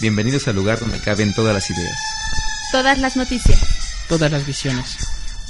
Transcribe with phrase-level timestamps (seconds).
[0.00, 1.98] Bienvenidos al lugar donde caben todas las ideas.
[2.72, 3.60] Todas las noticias.
[4.08, 4.96] Todas las visiones.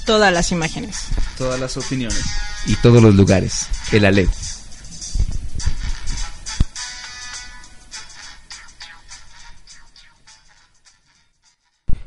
[0.07, 0.97] Todas las imágenes.
[1.39, 2.23] Todas las opiniones.
[2.67, 3.67] Y todos los lugares.
[3.93, 4.29] El Alep.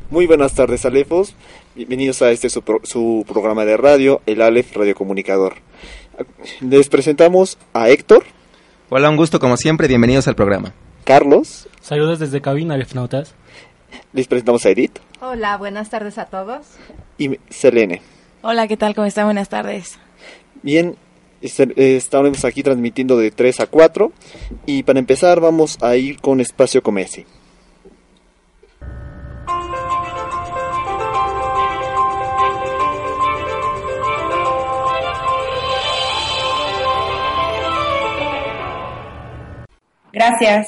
[0.09, 1.35] Muy buenas tardes, Alefos.
[1.75, 5.55] Bienvenidos a este su, pro- su programa de radio, el Alef Radiocomunicador.
[6.61, 8.23] Les presentamos a Héctor,
[8.89, 9.89] Hola, un gusto como siempre.
[9.89, 10.73] Bienvenidos al programa.
[11.11, 13.33] Carlos, Saludos desde cabina, Alefnautas.
[14.11, 16.65] les presentamos a Edith Hola, buenas tardes a todos.
[17.17, 18.01] y Selene.
[18.41, 18.93] Hola, ¿qué tal?
[18.93, 19.23] ¿Cómo están?
[19.23, 19.97] Buenas tardes.
[20.63, 20.97] Bien,
[21.41, 24.11] este- eh, estaremos aquí transmitiendo de 3 a 4
[24.65, 27.25] y para empezar vamos a ir con Espacio Comesi.
[40.11, 40.67] Gracias.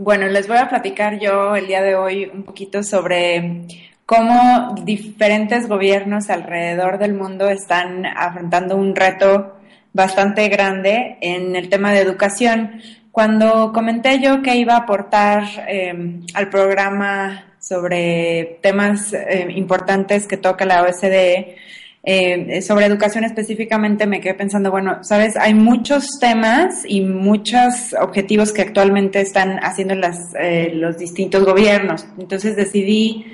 [0.00, 3.66] Bueno, les voy a platicar yo el día de hoy un poquito sobre
[4.06, 9.56] cómo diferentes gobiernos alrededor del mundo están afrontando un reto
[9.92, 12.80] bastante grande en el tema de educación.
[13.10, 20.36] Cuando comenté yo que iba a aportar eh, al programa sobre temas eh, importantes que
[20.36, 21.56] toca la OSDE,
[22.02, 28.52] eh, sobre educación específicamente me quedé pensando, bueno, sabes, hay muchos temas y muchos objetivos
[28.52, 29.94] que actualmente están haciendo
[30.40, 32.06] eh, los distintos gobiernos.
[32.18, 33.26] Entonces decidí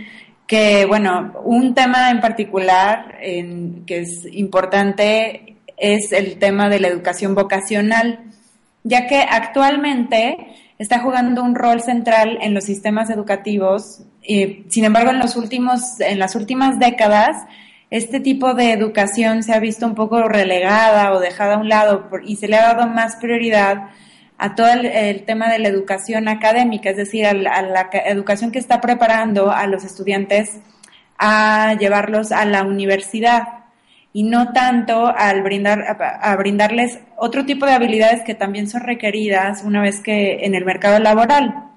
[0.46, 7.34] que, bueno, un tema en particular que es importante es el tema de la educación
[7.34, 8.20] vocacional,
[8.82, 10.36] ya que actualmente
[10.78, 14.02] está jugando un rol central en los sistemas educativos.
[14.22, 17.36] eh, sin embargo, en los últimos, en las últimas décadas,
[17.90, 22.08] este tipo de educación se ha visto un poco relegada o dejada a un lado
[22.24, 23.90] y se le ha dado más prioridad
[24.38, 28.80] a todo el, tema de la educación académica, es decir, a la, educación que está
[28.80, 30.58] preparando a los estudiantes
[31.18, 33.44] a llevarlos a la universidad
[34.12, 39.62] y no tanto al brindar, a brindarles otro tipo de habilidades que también son requeridas
[39.64, 41.70] una vez que en el mercado laboral.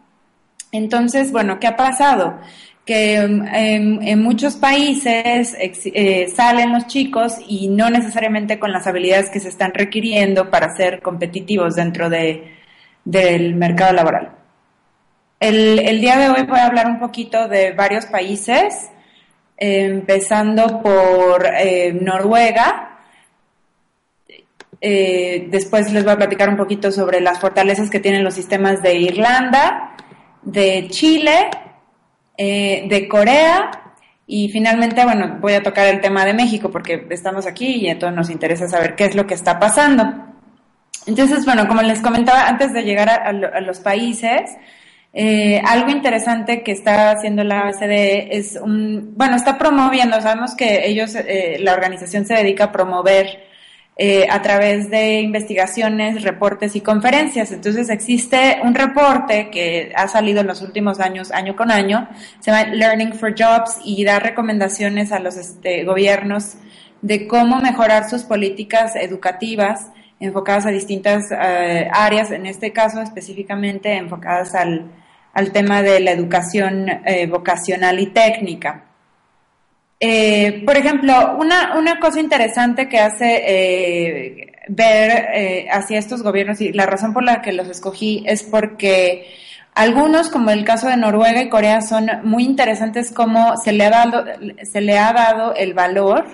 [0.72, 2.40] Entonces, bueno, ¿qué ha pasado?
[2.88, 8.88] Que um, en, en muchos países eh, salen los chicos y no necesariamente con las
[8.88, 12.56] habilidades que se están requiriendo para ser competitivos dentro de,
[13.04, 14.32] del mercado laboral.
[15.40, 18.90] El, el día de hoy voy a hablar un poquito de varios países,
[19.58, 23.00] empezando por eh, Noruega.
[24.80, 28.82] Eh, después les voy a platicar un poquito sobre las fortalezas que tienen los sistemas
[28.82, 29.96] de Irlanda,
[30.42, 31.50] de Chile,
[32.38, 33.94] eh, de Corea
[34.26, 38.14] y finalmente, bueno, voy a tocar el tema de México porque estamos aquí y todos
[38.14, 40.04] nos interesa saber qué es lo que está pasando.
[41.06, 44.52] Entonces, bueno, como les comentaba antes de llegar a los países,
[45.14, 50.86] eh, algo interesante que está haciendo la OCDE es un, bueno, está promoviendo, sabemos que
[50.86, 53.48] ellos, eh, la organización se dedica a promover
[54.00, 57.52] eh, a través de investigaciones, reportes y conferencias.
[57.52, 62.08] Entonces existe un reporte que ha salido en los últimos años, año con año,
[62.40, 66.58] se llama Learning for Jobs y da recomendaciones a los este, gobiernos
[67.02, 69.88] de cómo mejorar sus políticas educativas
[70.20, 74.92] enfocadas a distintas eh, áreas, en este caso específicamente enfocadas al,
[75.34, 78.87] al tema de la educación eh, vocacional y técnica.
[80.00, 86.62] Eh, por ejemplo, una, una cosa interesante que hace eh, ver eh, hacia estos gobiernos
[86.62, 89.28] y la razón por la que los escogí es porque
[89.74, 93.90] algunos, como el caso de Noruega y Corea, son muy interesantes como se le ha
[93.90, 94.24] dado,
[94.64, 96.26] se le ha dado el valor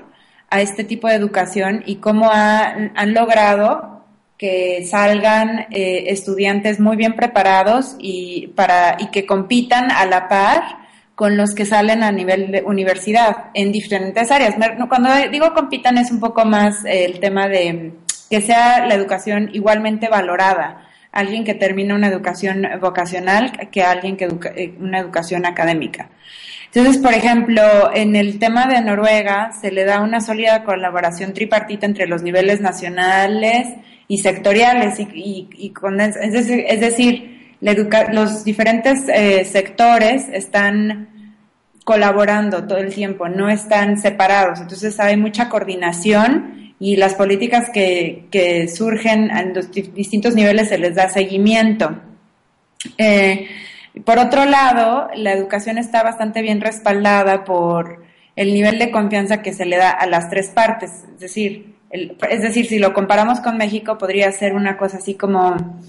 [0.50, 4.04] a este tipo de educación y cómo ha- han logrado
[4.38, 10.83] que salgan eh, estudiantes muy bien preparados y, para, y que compitan a la par
[11.16, 14.56] con los que salen a nivel de universidad en diferentes áreas.
[14.90, 17.94] Cuando digo compitan es un poco más eh, el tema de
[18.30, 20.88] que sea la educación igualmente valorada.
[21.12, 26.10] Alguien que termina una educación vocacional que alguien que educa- eh, una educación académica.
[26.74, 27.62] Entonces, por ejemplo,
[27.94, 32.62] en el tema de Noruega se le da una sólida colaboración tripartita entre los niveles
[32.62, 33.68] nacionales
[34.08, 36.16] y sectoriales y, y- y con es
[36.82, 37.43] decir,
[38.12, 41.10] los diferentes eh, sectores están
[41.86, 44.60] colaborando todo el tiempo, no están separados.
[44.62, 50.70] Entonces hay mucha coordinación y las políticas que, que surgen en los di- distintos niveles
[50.70, 51.96] se les da seguimiento.
[52.98, 53.48] Eh,
[54.06, 58.04] por otro lado, la educación está bastante bien respaldada por
[58.36, 60.92] el nivel de confianza que se le da a las tres partes.
[61.14, 65.14] Es decir, el- es decir, si lo comparamos con México, podría ser una cosa así
[65.16, 65.80] como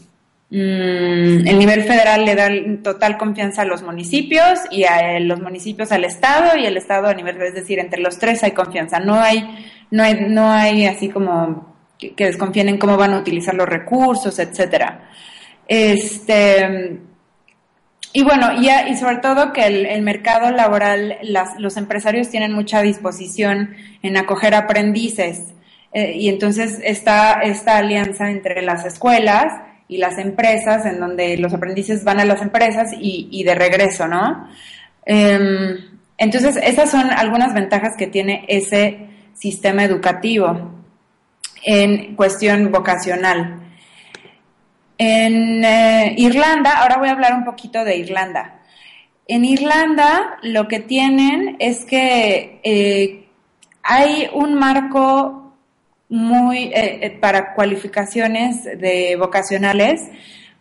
[0.57, 2.49] el nivel federal le da
[2.83, 7.15] total confianza a los municipios y a los municipios al Estado y el Estado a
[7.15, 9.01] nivel, es decir, entre los tres hay confianza.
[9.01, 9.45] No hay,
[9.91, 14.39] no hay, no hay así como que, desconfíen en cómo van a utilizar los recursos,
[14.39, 15.09] etcétera.
[15.67, 17.01] Este,
[18.13, 21.17] y bueno, y, y sobre todo que el, mercado laboral,
[21.59, 25.53] los empresarios tienen mucha disposición en acoger aprendices.
[25.93, 29.53] Eh, y entonces está esta alianza entre las escuelas
[29.89, 34.49] y las empresas, en donde los aprendices van a las empresas y, de regreso, ¿no?
[35.05, 35.77] Em,
[36.17, 40.71] entonces, esas son algunas ventajas que tiene ese sistema educativo
[41.65, 43.61] en cuestión vocacional.
[44.97, 48.61] En eh, Irlanda, ahora voy a hablar un poquito de Irlanda.
[49.27, 53.27] En Irlanda lo que tienen es que eh,
[53.83, 55.44] hay un marco
[56.15, 60.01] muy, eh, eh, para cualificaciones de vocacionales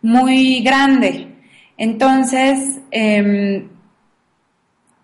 [0.02, 1.28] muy grande.
[1.76, 3.68] Entonces, em,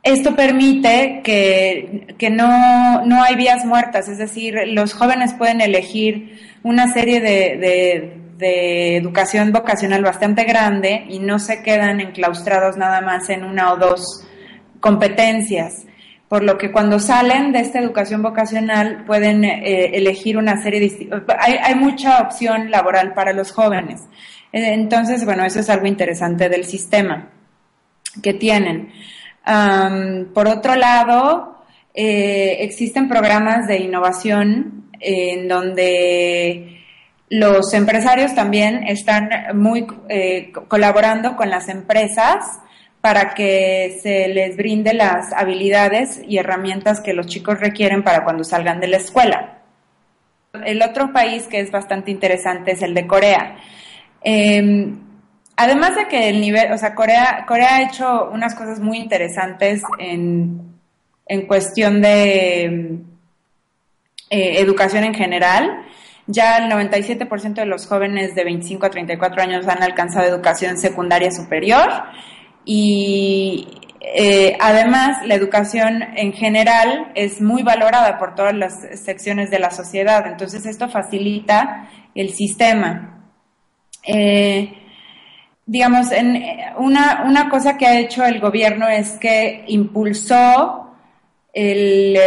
[0.03, 6.41] esto permite que, que no, no, hay vías muertas, es decir, los jóvenes pueden elegir
[6.65, 13.01] una serie de, de, de, educación vocacional bastante grande y no se quedan enclaustrados nada
[13.03, 14.27] más en una o dos
[14.81, 15.87] competencias
[16.31, 21.11] por lo que cuando salen de esta educación vocacional pueden eh, elegir una serie de...
[21.41, 24.03] Hay, hay, mucha opción laboral para los jóvenes.
[24.53, 27.31] Eh, entonces, bueno, eso es algo interesante del sistema
[28.23, 28.93] que tienen.
[30.33, 36.81] por otro lado, eh, existen programas de innovación en donde
[37.29, 39.85] los empresarios también están muy
[40.69, 42.61] colaborando con las empresas
[43.01, 48.45] para que se les brinde las habilidades y herramientas que los chicos requieren para cuando
[48.45, 49.59] salgan de la escuela.
[50.65, 53.57] El otro país que es bastante interesante es el de Corea.
[54.23, 54.99] Em,
[55.57, 59.83] además de que el nivel, o sea, Corea, Corea ha hecho unas cosas muy interesantes
[59.99, 60.69] en,
[61.47, 62.65] cuestión de
[64.29, 65.87] eh, educación en general.
[66.27, 71.31] Ya el 97% de los jóvenes de 25 a 34 años han alcanzado educación secundaria
[71.31, 71.89] superior
[72.65, 73.67] y
[74.01, 79.71] eh, además la educación en general es muy valorada por todas las secciones de la
[79.71, 83.31] sociedad, entonces esto facilita el sistema.
[84.07, 84.73] Eh,
[85.67, 86.43] digamos, en,
[86.79, 90.95] una, una, cosa que ha hecho el gobierno es que impulsó
[91.53, 92.19] el,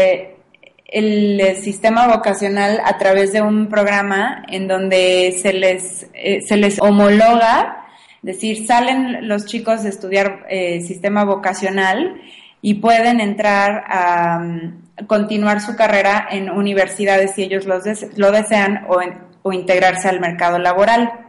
[0.86, 6.80] el sistema vocacional a través de un programa en donde se les, eh, se les
[6.80, 7.83] homologa
[8.24, 12.20] decir, salen los chicos de estudiar eh, sistema vocacional
[12.62, 19.00] y pueden entrar a, mm, continuar su carrera en universidades si ellos lo desean o,
[19.44, 21.23] o integrarse al mercado laboral.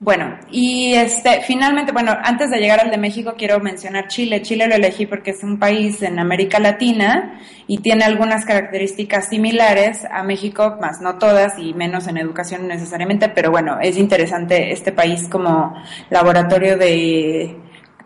[0.00, 4.42] Bueno, y este, finalmente, bueno, antes de llegar al de México quiero mencionar Chile.
[4.42, 10.04] Chile lo elegí porque es un país en América Latina y tiene algunas características similares
[10.10, 14.92] a México, más no todas y menos en educación necesariamente, pero bueno, es interesante este
[14.92, 15.74] país como
[16.10, 17.56] laboratorio de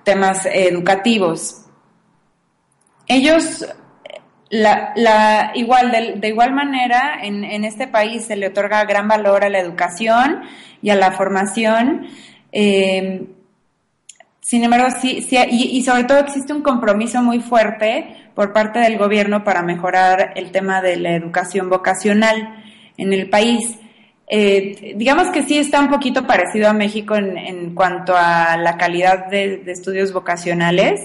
[0.05, 1.65] temas educativos.
[3.09, 3.67] Ellos
[4.51, 9.45] la, la, igual, de, igual manera, en, en, este país se le otorga gran valor
[9.45, 10.43] a la educación
[10.83, 12.07] y a la formación.
[12.53, 13.27] Eh,
[14.41, 18.97] sin embargo, sí, sí y, sobre todo existe un compromiso muy fuerte por parte del
[18.97, 22.63] gobierno para mejorar el tema de la educación vocacional
[22.97, 23.79] en el país.
[24.31, 28.77] Eh, digamos que sí está un poquito parecido a México en, en cuanto a la
[28.77, 31.01] calidad de, de estudios vocacionales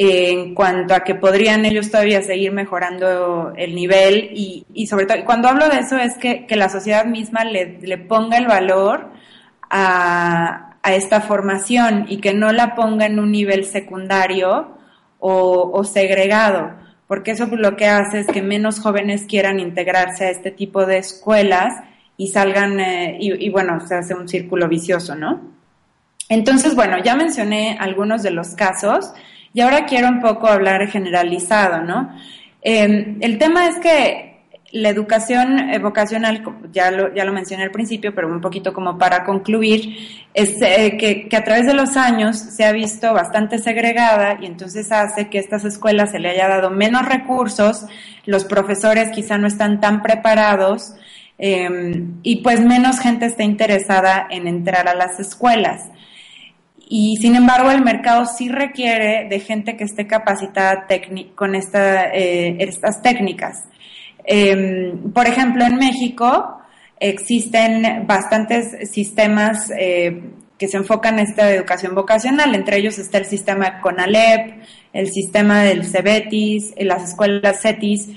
[0.00, 5.24] en cuanto a que podrían ellos todavía seguir mejorando el nivel y, y sobre todo,
[5.24, 9.08] cuando hablo de eso es que, que la sociedad misma le, le ponga el valor
[9.68, 14.78] a, a, esta formación y que no la ponga en un nivel secundario
[15.18, 16.74] o, o segregado,
[17.08, 20.98] porque eso lo que hace es que menos jóvenes quieran integrarse a este tipo de
[20.98, 21.74] escuelas
[22.16, 25.40] y salgan, eh, y, y bueno, se hace un círculo vicioso, ¿no?
[26.28, 29.12] Entonces, bueno, ya mencioné algunos de los casos.
[29.54, 32.14] Y ahora quiero un poco hablar generalizado, ¿no?
[32.62, 34.28] Em, el tema es que
[34.70, 39.24] la educación vocacional, ya lo, ya lo mencioné al principio, pero un poquito como para
[39.24, 39.96] concluir,
[40.34, 44.46] es eh, que, que, a través de los años se ha visto bastante segregada y
[44.46, 47.86] entonces hace que a estas escuelas se le haya dado menos recursos,
[48.26, 50.94] los profesores quizá no están tan preparados
[51.38, 55.88] eh, y pues menos gente está interesada en entrar a las escuelas.
[56.90, 60.86] Y sin embargo, el mercado sí requiere de gente que esté capacitada
[61.34, 63.64] con eh, estas técnicas.
[64.24, 66.62] Em, por ejemplo, en México,
[66.98, 72.54] existen bastantes sistemas eh, que se enfocan en esta educación vocacional.
[72.54, 74.62] Entre ellos está el sistema CONALEP,
[74.94, 78.08] el sistema del CEBETIS, las escuelas CETIS,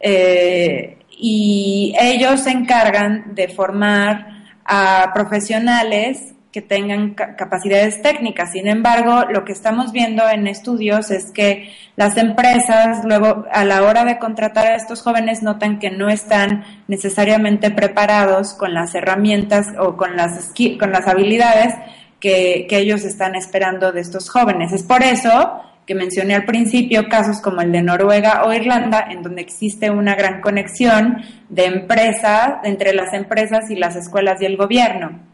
[0.00, 8.52] eh, y ellos se encargan de formar a profesionales que tengan capacidades técnicas.
[8.52, 13.82] Sin embargo, lo que estamos viendo en estudios es que las empresas luego a la
[13.82, 19.66] hora de contratar a estos jóvenes notan que no están necesariamente preparados con las herramientas
[19.78, 21.74] o con las, con las habilidades
[22.18, 24.72] que, que ellos están esperando de estos jóvenes.
[24.72, 29.22] Es por eso que mencioné al principio, casos como el de Noruega o Irlanda, en
[29.22, 34.56] donde existe una gran conexión de empresas, entre las empresas y las escuelas y el
[34.56, 35.27] gobierno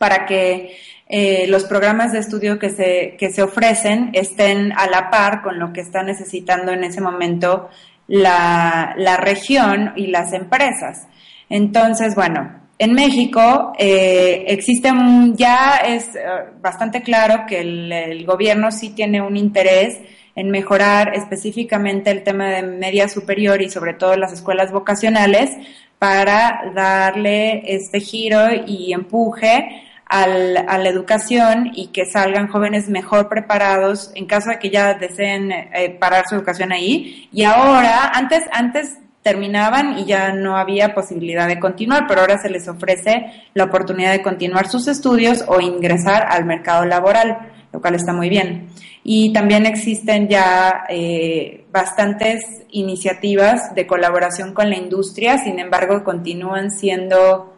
[0.00, 0.78] para que
[1.10, 5.58] eh, los programas de estudio que se, que se ofrecen estén a la par con
[5.58, 7.68] lo que está necesitando en ese momento
[8.06, 11.06] la, la región y las empresas.
[11.50, 16.20] Entonces, bueno, en México eh, existe un, ya es eh,
[16.62, 20.00] bastante claro que el, el, gobierno sí tiene un interés
[20.34, 25.50] en mejorar específicamente el tema de media superior y sobre todo las escuelas vocacionales
[25.98, 33.28] para darle este giro y empuje al, a la educación y que salgan jóvenes mejor
[33.28, 37.28] preparados en caso de que ya deseen eh, parar su educación ahí.
[37.32, 42.50] Y ahora, antes, antes terminaban y ya no había posibilidad de continuar, pero ahora se
[42.50, 47.94] les ofrece la oportunidad de continuar sus estudios o ingresar al mercado laboral, lo cual
[47.94, 48.68] está muy bien.
[49.04, 56.72] Y también existen ya eh, bastantes iniciativas de colaboración con la industria, sin embargo, continúan
[56.72, 57.54] siendo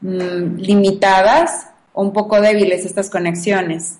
[0.00, 3.98] mm, limitadas un poco débiles estas conexiones.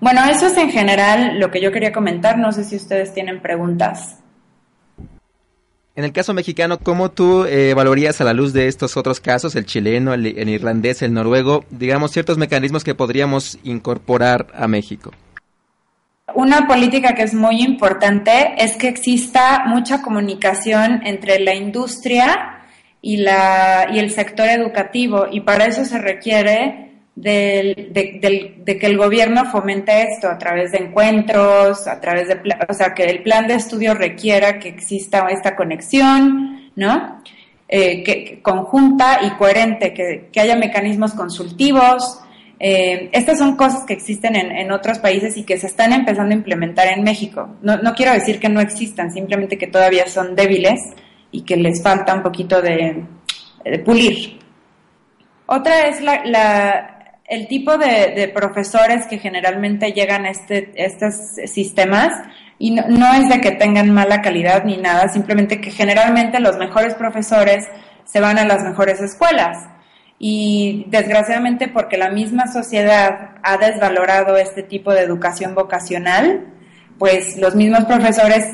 [0.00, 2.38] Bueno, eso es en general lo que yo quería comentar.
[2.38, 4.18] No sé si ustedes tienen preguntas.
[5.96, 9.54] En el caso mexicano, ¿cómo tú eh, evaluarías a la luz de estos otros casos,
[9.54, 15.12] el chileno, el, el, irlandés, el noruego, digamos, ciertos mecanismos que podríamos incorporar a México?
[16.34, 22.63] Una política que es muy importante es que exista mucha comunicación entre la industria
[23.06, 28.78] y, la, y el sector educativo y para eso se requiere del, de, del, de,
[28.78, 33.04] que el gobierno fomente esto a través de encuentros, a través de, o sea, que
[33.04, 37.20] el plan de estudio requiera que exista esta conexión, ¿no?
[37.68, 42.20] Eh, que, conjunta y coherente, que, que haya mecanismos consultivos.
[42.58, 46.32] Eh, estas son cosas que existen en, en, otros países y que se están empezando
[46.32, 47.50] a implementar en México.
[47.60, 50.80] No, no quiero decir que no existan, simplemente que todavía son débiles
[51.34, 53.04] y que les falta un poquito de,
[53.84, 54.38] pulir.
[55.46, 55.98] Otra es
[57.26, 61.14] el tipo de, de, profesores que generalmente llegan a este, estos
[61.46, 62.12] sistemas
[62.58, 66.56] y no, no, es de que tengan mala calidad ni nada, simplemente que generalmente los
[66.56, 67.66] mejores profesores
[68.04, 69.58] se van a las mejores escuelas.
[70.20, 76.46] Y desgraciadamente porque la misma sociedad ha desvalorado este tipo de educación vocacional,
[76.96, 78.46] pues los mismos profesores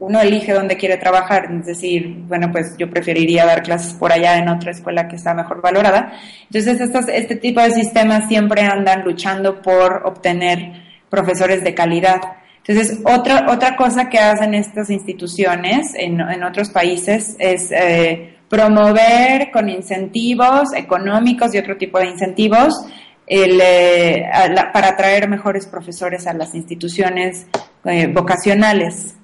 [0.00, 4.38] uno elige dónde quiere trabajar, es decir, bueno, pues yo preferiría dar clases por allá
[4.38, 6.12] en otra escuela que está mejor valorada.
[6.50, 6.80] Entonces,
[7.12, 10.72] este tipo de sistemas siempre andan luchando por obtener
[11.10, 12.20] profesores de calidad.
[12.66, 19.68] Entonces, otra, otra cosa que hacen estas instituciones en, otros países es eh, promover con
[19.68, 22.74] incentivos económicos y otro tipo de incentivos
[23.26, 24.24] el, eh,
[24.72, 27.46] para atraer mejores profesores a las instituciones
[27.84, 29.14] eh, vocacionales.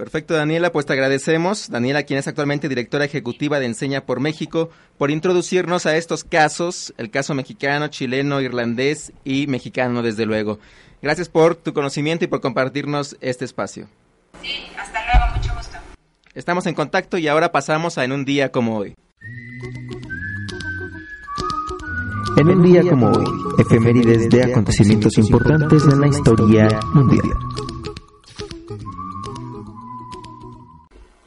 [0.00, 1.68] Perfecto, Daniela, pues te agradecemos.
[1.68, 6.94] Daniela, quien es actualmente directora ejecutiva de Enseña por México, por introducirnos a estos casos,
[6.96, 10.58] el caso mexicano, chileno, irlandés y mexicano, desde luego.
[11.02, 13.88] Gracias por tu conocimiento y por compartirnos este espacio.
[14.42, 15.76] Sí, hasta luego, mucho gusto.
[16.32, 18.94] Estamos en contacto y ahora pasamos a En un día como hoy.
[22.38, 23.26] En un día como hoy,
[23.58, 27.36] efemérides de acontecimientos importantes en la historia mundial.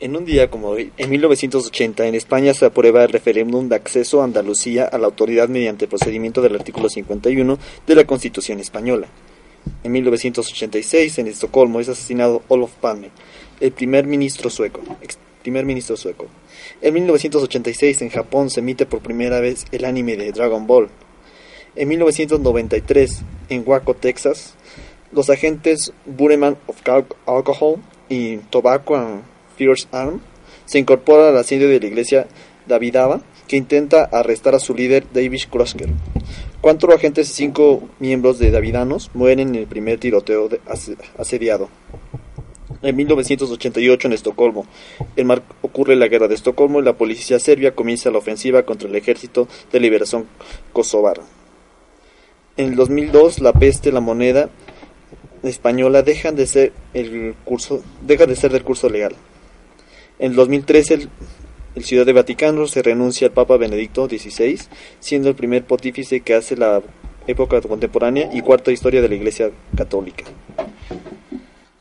[0.03, 4.19] En un día como hoy, en 1980, en España se aprueba el referéndum de acceso
[4.19, 7.57] a Andalucía a la autoridad mediante procedimiento del artículo 51
[7.87, 9.07] de la Constitución española.
[9.81, 13.11] En 1986, en Estocolmo, es asesinado Olof Palme,
[13.61, 14.81] el primer ministro sueco.
[15.41, 16.27] Primer ministro sueco.
[16.81, 20.89] En 1986, en Japón, se emite por primera vez el anime de Dragon Ball.
[21.77, 24.55] En 1993, en Waco, Texas,
[25.13, 26.81] los agentes Bureman of
[27.25, 27.79] Alcohol
[28.09, 29.32] y Tobacco and
[29.91, 30.21] Arm,
[30.65, 32.27] se incorpora al asedio de la iglesia
[32.67, 35.89] Davidava, que intenta arrestar a su líder David Krosker.
[36.61, 40.49] Cuatro agentes y cinco miembros de Davidanos mueren en el primer tiroteo
[41.17, 41.69] asediado.
[42.81, 44.65] En 1988 en Estocolmo,
[45.23, 48.95] mar ocurre la guerra de Estocolmo y la policía serbia comienza la ofensiva contra el
[48.95, 50.25] ejército de liberación
[50.73, 51.21] kosovar.
[52.57, 54.49] En el 2002 la peste, la moneda
[55.43, 59.15] española dejan de ser el curso, deja de ser del curso legal.
[60.19, 61.09] En el 2013 el,
[61.75, 64.59] el Ciudad de Vaticano se renuncia al Papa Benedicto XVI,
[64.99, 66.81] siendo el primer pontífice que hace la
[67.27, 70.25] época contemporánea y cuarta historia de la Iglesia Católica.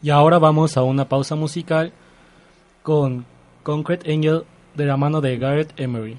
[0.03, 1.93] Y ahora vamos a una pausa musical
[2.83, 3.25] con
[3.63, 4.43] Concrete Angel
[4.75, 6.17] de la mano de Garrett Emery.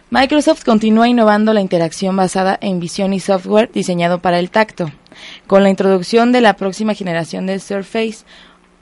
[0.10, 4.92] Microsoft continúa innovando la interacción basada en visión y software diseñado para el tacto,
[5.48, 8.26] con la introducción de la próxima generación del Surface.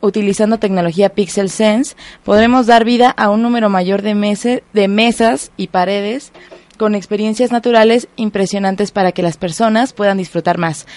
[0.02, 5.68] Utilizando tecnología Pixel Sense, podremos dar vida a un número mayor de, de mesas y
[5.68, 6.32] paredes
[6.78, 10.88] con experiencias naturales impresionantes para que las personas puedan disfrutar más.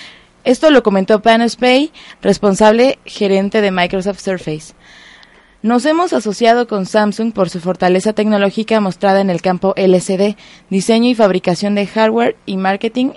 [0.45, 4.75] Esto lo comentó Panos Pay, responsable gerente de Microsoft Surface.
[5.63, 10.37] Nos hemos asociado con Samsung por su fortaleza tecnológica mostrada en el campo LCD,
[10.71, 13.11] diseño y fabricación de hardware y marketing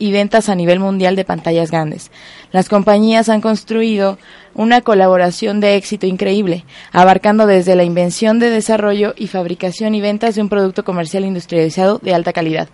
[0.00, 2.10] y ventas a nivel mundial de pantallas grandes.
[2.50, 4.18] Las compañías han construido
[4.54, 10.34] una colaboración de éxito increíble, abarcando desde la invención de desarrollo y fabricación y ventas
[10.34, 12.68] de un producto comercial industrializado de alta calidad.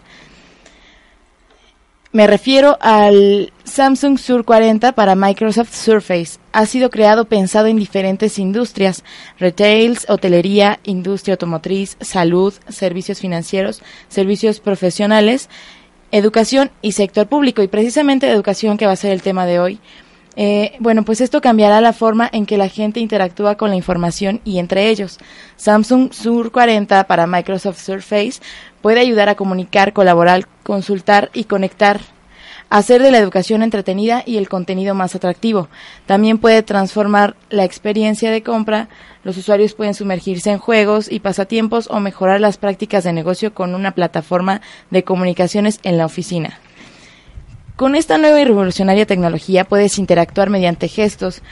[2.12, 6.39] Me refiero al Samsung Sur 40 para Microsoft Surface.
[6.53, 9.05] Ha sido creado pensado en diferentes industrias,
[9.39, 15.51] retails, hotelería, industria automotriz, salud, servicios financieros, servicios profesionales,
[16.12, 17.62] educación y sector público.
[17.62, 19.81] Y precisamente educación, que va a ser el tema de hoy,
[20.37, 24.40] eh, bueno, pues esto cambiará la forma en que la gente interactúa con la información
[24.45, 25.19] y entre ellos.
[25.57, 28.42] Samsung Sur 40 para Microsoft Surface
[28.83, 32.01] puede ayudar a comunicar, colaborar, consultar y conectar.
[32.68, 35.68] Hacer de la educación entretenida y el contenido más atractivo.
[36.05, 38.88] También puede transformar la experiencia de compra.
[39.22, 43.74] Los usuarios pueden sumergirse en juegos y pasatiempos o mejorar las prácticas de negocio con
[43.76, 46.59] una plataforma de comunicaciones en la oficina.
[47.76, 51.42] Con esta nueva y revolucionaria tecnología puedes interactuar mediante gestos,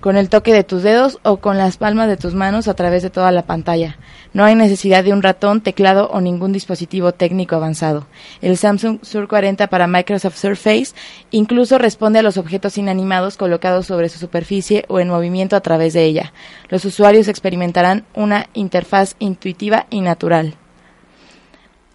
[0.00, 3.02] con el toque de tus dedos o con las palmas de tus manos a través
[3.02, 3.98] de toda la pantalla.
[4.32, 8.06] No hay necesidad de un ratón, teclado o ningún dispositivo técnico avanzado.
[8.40, 10.94] El Samsung Sur 40 para Microsoft Surface
[11.30, 15.92] incluso responde a los objetos inanimados colocados sobre su superficie o en movimiento a través
[15.92, 16.32] de ella.
[16.68, 20.54] Los usuarios experimentarán una interfaz intuitiva y natural.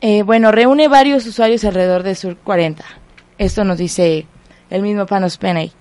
[0.01, 2.83] Eh, bueno, reúne varios usuarios alrededor de Sur 40.
[3.37, 4.27] Esto nos dice
[4.69, 5.71] el mismo Panos Penny.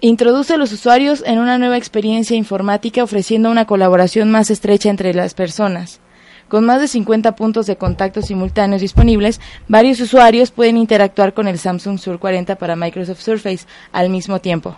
[0.00, 5.14] Introduce a los usuarios en una nueva experiencia informática ofreciendo una colaboración más estrecha entre
[5.14, 6.00] las personas.
[6.48, 11.58] Con más de 50 puntos de contacto simultáneos disponibles, varios usuarios pueden interactuar con el
[11.58, 14.76] Samsung Sur 40 para Microsoft Surface al mismo tiempo.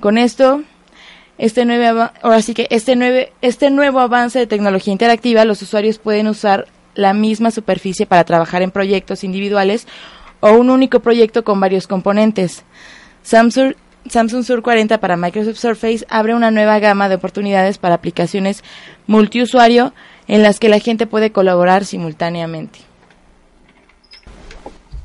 [0.00, 0.62] Con esto,
[1.38, 5.98] este nuevo, ahora sí que este, nueve- este nuevo avance de tecnología interactiva, los usuarios
[5.98, 9.86] pueden usar la misma superficie para trabajar en proyectos individuales
[10.40, 12.64] o un único proyecto con varios componentes.
[13.22, 13.74] Samsung,
[14.08, 18.62] Samsung Sur 40 para Microsoft Surface abre una nueva gama de oportunidades para aplicaciones
[19.06, 19.92] multiusuario
[20.28, 22.80] en las que la gente puede colaborar simultáneamente.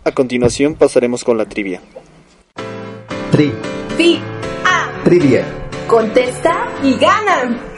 [0.04, 1.82] A continuación pasaremos con la trivia.
[3.32, 3.52] Tri,
[3.98, 4.20] Fi,
[5.04, 5.46] trivia.
[5.88, 7.77] contesta y gana.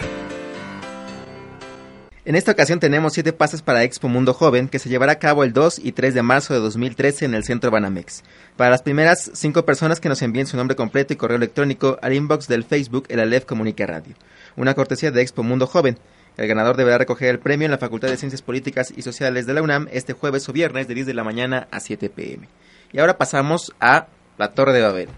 [2.30, 5.44] En esta ocasión tenemos siete pases para Expo Mundo Joven que se llevará a cabo
[5.44, 8.24] el 2 y 3 de marzo de 2013 en el Centro Banamex.
[8.56, 12.14] Para las primeras cinco personas que nos envíen su nombre completo y correo electrónico al
[12.14, 14.14] inbox del Facebook El Aleph Comunica Radio.
[14.56, 15.98] Una cortesía de Expo Mundo Joven.
[16.38, 19.56] El ganador deberá recoger el premio en la Facultad de Ciencias Políticas y Sociales de
[19.56, 22.48] la UNAM este jueves o viernes de 10 de la mañana a 7 pm.
[22.92, 24.06] Y ahora pasamos a
[24.38, 25.10] la Torre de Babel.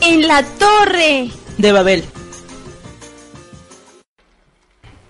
[0.00, 1.30] En la torre.
[1.56, 2.02] De Babel.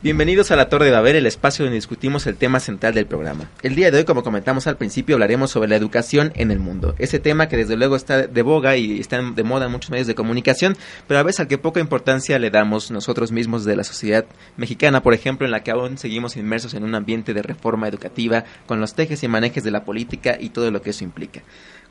[0.02, 3.48] Bienvenidos a la Torre de Babel, el espacio donde discutimos el tema central del programa.
[3.62, 6.96] El día de hoy, como comentamos al principio, hablaremos sobre la educación en el mundo.
[6.98, 10.08] Ese tema que desde luego está de boga y está de moda en muchos medios
[10.08, 13.84] de comunicación, pero a veces al que poca importancia le damos nosotros mismos de la
[13.84, 14.24] sociedad
[14.56, 18.42] mexicana, por ejemplo, en la que aún seguimos inmersos en un ambiente de reforma educativa,
[18.66, 21.42] con los tejes y manejes de la política y todo lo que eso implica.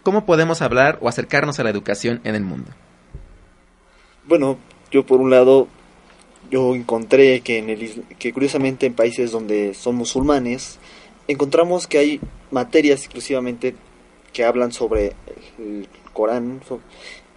[0.03, 2.71] ¿Cómo podemos hablar o acercarnos a la educación en el mundo?
[4.25, 4.59] Bueno,
[4.91, 5.69] yo por un lado,
[6.51, 10.77] yo encontré que, en el, que curiosamente en países donde son musulmanes,
[11.27, 12.19] encontramos que hay
[12.51, 13.73] materias exclusivamente
[14.33, 15.13] que hablan sobre
[15.57, 16.61] el Corán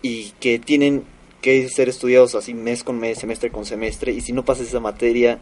[0.02, 1.04] y que tienen
[1.40, 4.80] que ser estudiados así mes con mes, semestre con semestre, y si no pasas esa
[4.80, 5.38] materia,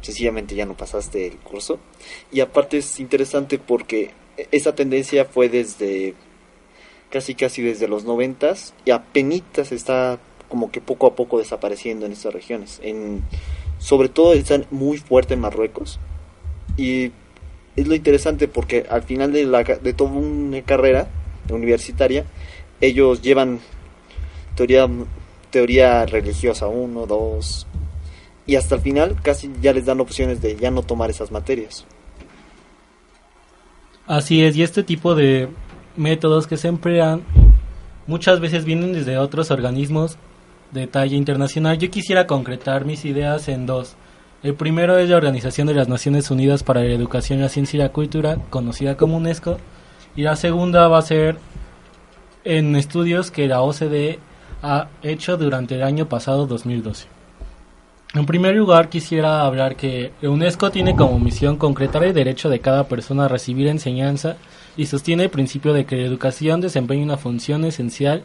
[0.00, 1.78] sencillamente ya no pasaste el curso.
[2.32, 4.12] Y aparte es interesante porque
[4.50, 6.14] esa tendencia fue desde
[7.10, 10.18] casi casi desde los noventas y apenas está
[10.54, 12.78] como que poco a poco desapareciendo en estas regiones.
[12.80, 13.24] En,
[13.78, 15.98] sobre todo están muy fuerte en Marruecos
[16.76, 17.10] y
[17.74, 21.08] es lo interesante porque al final de, la, de toda una carrera
[21.50, 22.24] universitaria
[22.80, 23.58] ellos llevan
[24.54, 24.88] teoría
[25.50, 27.66] teoría religiosa 1, 2
[28.46, 31.84] y hasta el final casi ya les dan opciones de ya no tomar esas materias.
[34.06, 35.48] Así es, y este tipo de
[35.96, 37.24] métodos que se emplean
[38.06, 40.16] muchas veces vienen desde otros organismos
[40.74, 41.78] de talla internacional.
[41.78, 43.94] Yo quisiera concretar mis ideas en dos.
[44.42, 47.80] El primero es la Organización de las Naciones Unidas para la Educación, la Ciencia y
[47.80, 49.56] la Cultura, conocida como UNESCO,
[50.16, 51.38] y la segunda va a ser
[52.44, 54.18] en estudios que la OCDE
[54.62, 57.06] ha hecho durante el año pasado 2012.
[58.14, 62.86] En primer lugar, quisiera hablar que UNESCO tiene como misión concretar el derecho de cada
[62.86, 64.36] persona a recibir enseñanza
[64.76, 68.24] y sostiene el principio de que la educación desempeña una función esencial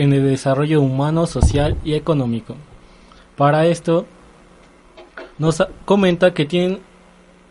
[0.00, 2.56] en el desarrollo humano, social y económico.
[3.36, 4.06] Para esto,
[5.36, 6.78] nos comenta que tienen,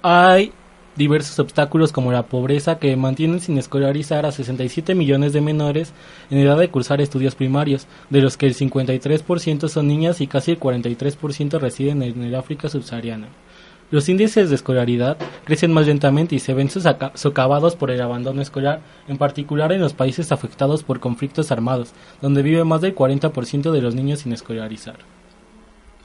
[0.01, 0.51] hay
[0.95, 5.93] diversos obstáculos como la pobreza que mantienen sin escolarizar a 67 millones de menores
[6.31, 10.51] en edad de cursar estudios primarios, de los que el 53% son niñas y casi
[10.51, 13.27] el 43% residen en el África subsahariana.
[13.91, 18.81] Los índices de escolaridad crecen más lentamente y se ven socavados por el abandono escolar,
[19.07, 23.81] en particular en los países afectados por conflictos armados, donde vive más del 40% de
[23.81, 24.97] los niños sin escolarizar.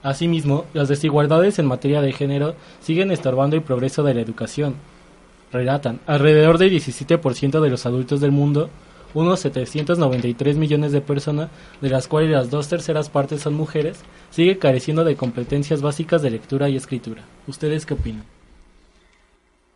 [0.03, 4.77] Asimismo, las desigualdades en materia de género siguen estorbando el progreso de la educación.
[5.53, 8.71] Relatan, alrededor del 17% de los adultos del mundo,
[9.15, 11.51] unos 793 millones de personas,
[11.81, 14.01] de las cuales las dos terceras partes son mujeres,
[14.31, 17.23] sigue careciendo de competencias básicas de lectura y escritura.
[17.47, 18.34] ¿Ustedes qué opinan?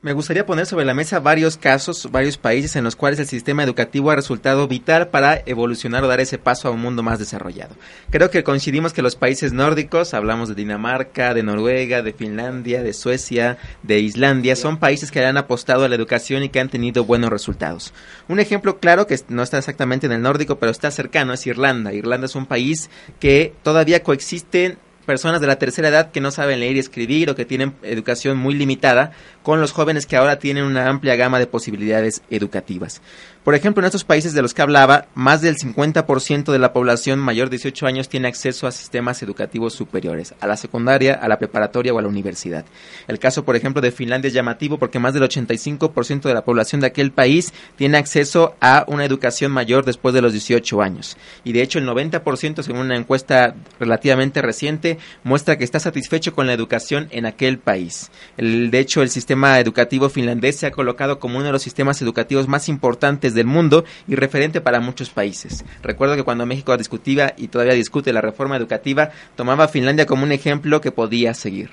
[0.00, 3.64] Me gustaría poner sobre la mesa varios casos, varios países en los cuales el sistema
[3.64, 7.74] educativo ha resultado vital para evolucionar o dar ese paso a un mundo más desarrollado.
[8.08, 12.92] Creo que coincidimos que los países nórdicos, hablamos de Dinamarca, de Noruega, de Finlandia, de
[12.92, 17.04] Suecia, de Islandia, son países que han apostado a la educación y que han tenido
[17.04, 17.92] buenos resultados.
[18.28, 21.92] Un ejemplo claro que no está exactamente en el nórdico, pero está cercano es Irlanda.
[21.92, 26.60] Irlanda es un país que todavía coexisten personas de la tercera edad que no saben
[26.60, 30.64] leer y escribir o que tienen educación muy limitada con los jóvenes que ahora tienen
[30.64, 33.00] una amplia gama de posibilidades educativas.
[33.48, 37.18] Por ejemplo, en estos países de los que hablaba, más del 50% de la población
[37.18, 41.38] mayor de 18 años tiene acceso a sistemas educativos superiores, a la secundaria, a la
[41.38, 42.66] preparatoria o a la universidad.
[43.06, 46.82] El caso, por ejemplo, de Finlandia es llamativo porque más del 85% de la población
[46.82, 51.16] de aquel país tiene acceso a una educación mayor después de los 18 años.
[51.42, 56.46] Y de hecho, el 90%, según una encuesta relativamente reciente, muestra que está satisfecho con
[56.46, 58.10] la educación en aquel país.
[58.36, 62.02] El, de hecho, el sistema educativo finlandés se ha colocado como uno de los sistemas
[62.02, 65.64] educativos más importantes del mundo y referente para muchos países.
[65.82, 70.24] Recuerdo que cuando México discutía y todavía discute la reforma educativa, tomaba a Finlandia como
[70.24, 71.70] un ejemplo que podía seguir.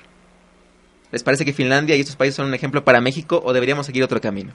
[1.12, 4.02] ¿Les parece que Finlandia y estos países son un ejemplo para México o deberíamos seguir
[4.02, 4.52] otro camino?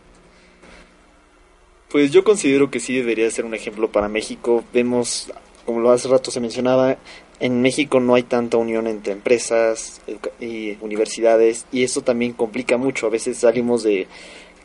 [1.89, 4.63] Pues yo considero que sí debería ser un ejemplo para México.
[4.73, 5.31] Vemos,
[5.65, 6.97] como lo hace rato se mencionaba,
[7.41, 10.01] en México no hay tanta unión entre empresas
[10.39, 13.07] y universidades y eso también complica mucho.
[13.07, 14.07] A veces salimos de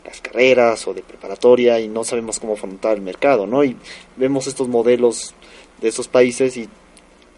[0.06, 3.64] las carreras o de preparatoria y no sabemos cómo afrontar el mercado, ¿no?
[3.64, 3.76] Y
[4.16, 5.34] vemos estos modelos
[5.80, 6.68] de esos países y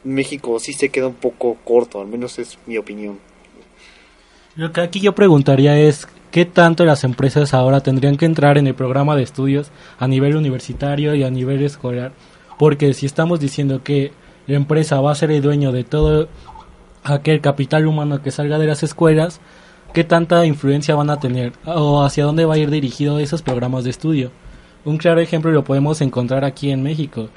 [0.05, 3.19] México sí se queda un poco corto, al menos es mi opinión.
[4.55, 8.67] Lo que aquí yo preguntaría es, ¿qué tanto las empresas ahora tendrían que entrar en
[8.67, 12.13] el programa de estudios a nivel universitario y a nivel escolar?
[12.59, 14.13] Porque si estamos diciendo que
[14.47, 16.29] la empresa va a ser el dueño de todo
[17.05, 19.41] aquel capital humano que salga de las escuelas,
[19.93, 21.53] ¿qué tanta influencia van a tener?
[21.65, 24.31] ¿O hacia dónde va a ir dirigido esos programas de estudio?
[24.85, 27.29] Un claro ejemplo lo podemos encontrar aquí en México.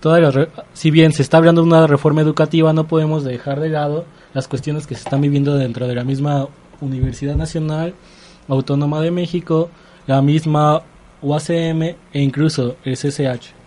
[0.00, 3.68] Todas las si bien se está hablando de una reforma educativa, no podemos dejar de
[3.68, 6.48] lado las cuestiones que se están viviendo dentro de la misma
[6.80, 7.94] Universidad Nacional
[8.48, 9.70] Autónoma de México,
[10.06, 10.82] la misma
[11.22, 13.61] UACM e incluso el CCH.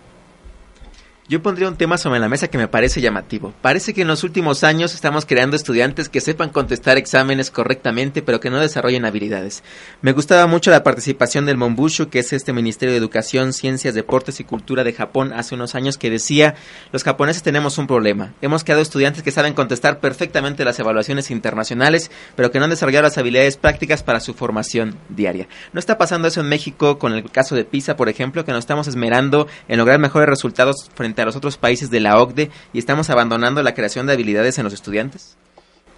[1.27, 3.51] Yo pondría un tema sobre la mesa que me parece llamativo.
[3.63, 8.39] Parece que en los últimos años estamos creando estudiantes que sepan contestar exámenes correctamente, pero
[8.39, 9.63] que no desarrollen habilidades.
[10.03, 14.39] Me gustaba mucho la participación del Monbushu, que es este Ministerio de Educación, Ciencias, Deportes
[14.39, 16.53] y Cultura de Japón hace unos años, que decía,
[16.91, 18.33] los japoneses tenemos un problema.
[18.43, 23.01] Hemos creado estudiantes que saben contestar perfectamente las evaluaciones internacionales, pero que no han desarrollado
[23.01, 25.47] las habilidades prácticas para su formación diaria.
[25.73, 28.59] No está pasando eso en México con el caso de PISA, por ejemplo, que nos
[28.59, 32.79] estamos esmerando en lograr mejores resultados frente a los otros países de la OCDE y
[32.79, 35.37] estamos abandonando la creación de habilidades en los estudiantes?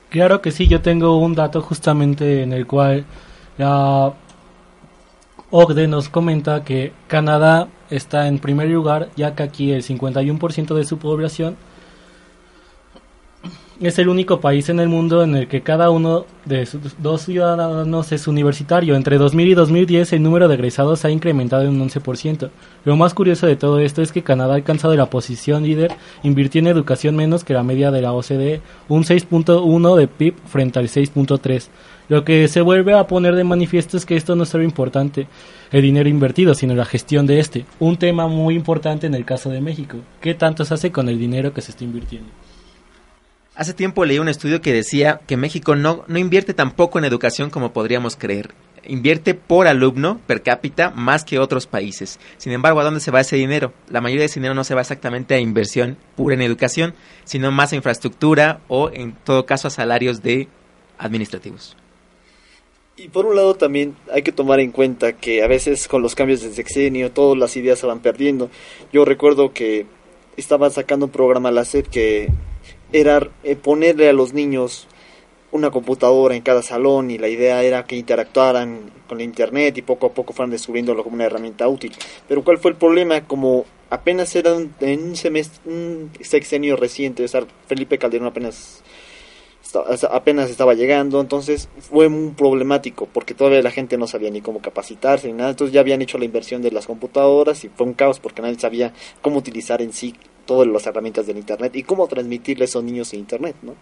[0.09, 3.05] Claro que sí, yo tengo un dato justamente en el cual
[3.57, 4.13] la
[5.49, 10.85] OCDE nos comenta que Canadá está en primer lugar, ya que aquí el 51% de
[10.85, 11.57] su población
[13.79, 17.21] es el único país en el mundo en el que cada uno de sus dos
[17.21, 18.95] ciudadanos es universitario.
[18.95, 22.49] Entre 2000 y 2010 el número de egresados ha incrementado en un 11%.
[22.85, 25.91] Lo más curioso de todo esto es que Canadá ha alcanzado la posición líder,
[26.23, 30.79] invirtió en educación menos que la media de la OCDE, un 6.1 de PIB frente
[30.79, 31.67] al 6.3.
[32.09, 35.27] Lo que se vuelve a poner de manifiesto es que esto no es solo importante
[35.71, 37.65] el dinero invertido, sino la gestión de este.
[37.79, 39.97] Un tema muy importante en el caso de México.
[40.21, 42.29] ¿Qué tanto se hace con el dinero que se está invirtiendo?
[43.57, 47.49] Hace tiempo leí un estudio que decía que México no, no invierte tampoco en educación
[47.49, 48.51] como podríamos creer.
[48.85, 52.19] Invierte por alumno per cápita más que otros países.
[52.37, 53.73] Sin embargo, ¿a dónde se va ese dinero?
[53.89, 56.93] La mayoría de ese dinero no se va exactamente a inversión pura en educación,
[57.23, 60.47] sino más a infraestructura o, en todo caso, a salarios de
[60.99, 61.75] administrativos.
[62.95, 66.13] Y por un lado también hay que tomar en cuenta que a veces con los
[66.13, 68.51] cambios de sexenio todas las ideas se van perdiendo.
[68.93, 69.87] Yo recuerdo que
[70.35, 72.29] estaban sacando un programa la SEP que
[72.91, 74.87] era eh, ponerle a los niños
[75.51, 79.81] una computadora en cada salón y la idea era que interactuaran con la internet y
[79.81, 81.93] poco a poco fueran descubriéndolo como una herramienta útil.
[82.27, 83.21] Pero ¿cuál fue el problema?
[83.25, 88.83] Como apenas era un, en un, semestre, un sexenio reciente, o sea, Felipe Calderón apenas
[90.09, 94.61] apenas estaba llegando, entonces fue muy problemático porque todavía la gente no sabía ni cómo
[94.61, 97.93] capacitarse ni nada, entonces ya habían hecho la inversión de las computadoras y fue un
[97.93, 100.15] caos porque nadie sabía cómo utilizar en sí
[100.47, 103.75] todas las herramientas del internet y cómo transmitirle a esos niños en internet, ¿no?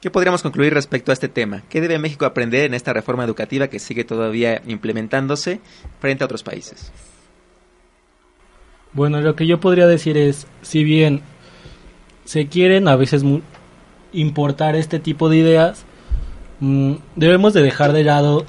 [0.00, 1.64] ¿Qué podríamos concluir respecto a este tema?
[1.68, 5.60] ¿Qué debe México aprender en esta reforma educativa que sigue todavía implementándose
[6.00, 6.92] frente a otros países?
[8.92, 11.20] Bueno, lo que yo podría decir es, si bien
[12.24, 13.24] se quieren a veces
[14.12, 15.84] importar este tipo de ideas,
[16.60, 18.46] mmm, debemos de dejar de lado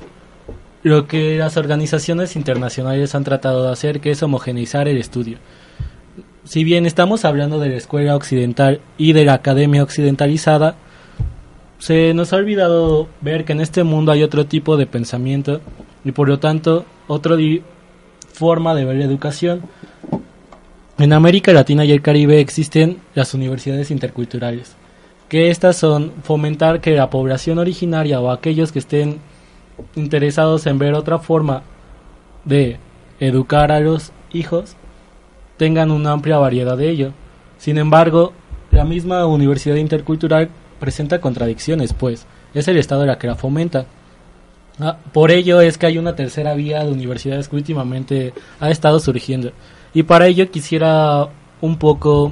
[0.83, 5.39] lo que las organizaciones internacionales han tratado de hacer, que es homogeneizar el estudio.
[6.45, 10.75] Si bien estamos hablando de la escuela occidental y de la academia occidentalizada,
[11.79, 15.59] se nos ha olvidado ver que en este mundo hay otro tipo de pensamiento
[16.05, 17.35] y por lo tanto otra
[18.31, 19.63] forma de ver la educación.
[20.97, 24.75] En América Latina y el Caribe existen las universidades interculturales,
[25.27, 29.19] que estas son fomentar que la población originaria o aquellos que estén
[29.95, 31.63] interesados en ver otra forma
[32.45, 32.77] de
[33.19, 34.75] educar a los hijos
[35.59, 37.11] tengan una amplia variedad de ello.
[37.57, 38.31] Sin embargo,
[38.71, 43.85] la misma universidad intercultural presenta contradicciones, pues es el Estado la que la fomenta.
[44.79, 49.01] Ah, por ello es que hay una tercera vía de universidades que últimamente ha estado
[49.01, 49.51] surgiendo.
[49.93, 51.27] Y para ello quisiera
[51.59, 52.31] un poco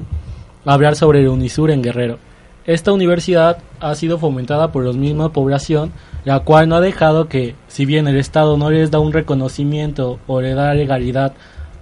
[0.63, 2.20] hablar sobre el Unisur en Guerrero.
[2.66, 5.92] Esta universidad ha sido fomentada por la misma población,
[6.24, 10.20] la cual no ha dejado que, si bien el Estado no les da un reconocimiento
[10.28, 11.34] o le da legalidad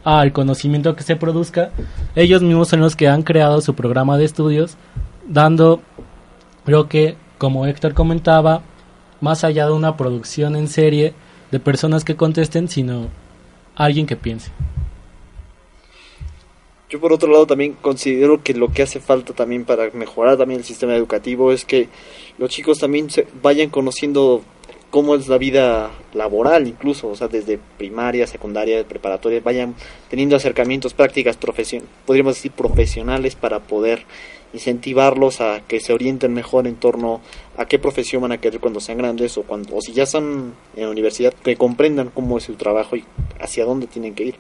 [0.05, 1.71] al conocimiento que se produzca,
[2.15, 4.77] ellos mismos son los que han creado su programa de estudios,
[5.27, 5.81] dando
[6.65, 8.63] Creo que, como Héctor comentaba,
[9.21, 11.13] más allá de una producción en serie
[11.51, 13.09] de personas que contesten, sino
[13.75, 14.51] alguien que piense.
[16.89, 20.61] Yo por otro lado también considero que lo que hace falta también para mejorar también
[20.61, 21.89] el sistema educativo es que
[22.37, 24.41] los chicos también se vayan conociendo
[24.95, 29.75] cómo es la vida laboral incluso, o sea, desde primaria, secundaria, preparatoria, vayan
[30.10, 31.38] teniendo acercamientos, prácticas
[32.05, 34.05] podríamos decir profesionales para poder
[34.53, 37.19] incentivarlos a que se orienten mejor en torno
[37.58, 40.53] a qué profesión van a querer cuando sean grandes o cuando o si ya están
[40.77, 43.03] en la universidad que comprendan cómo es su trabajo y
[43.41, 44.36] hacia dónde tienen que ir.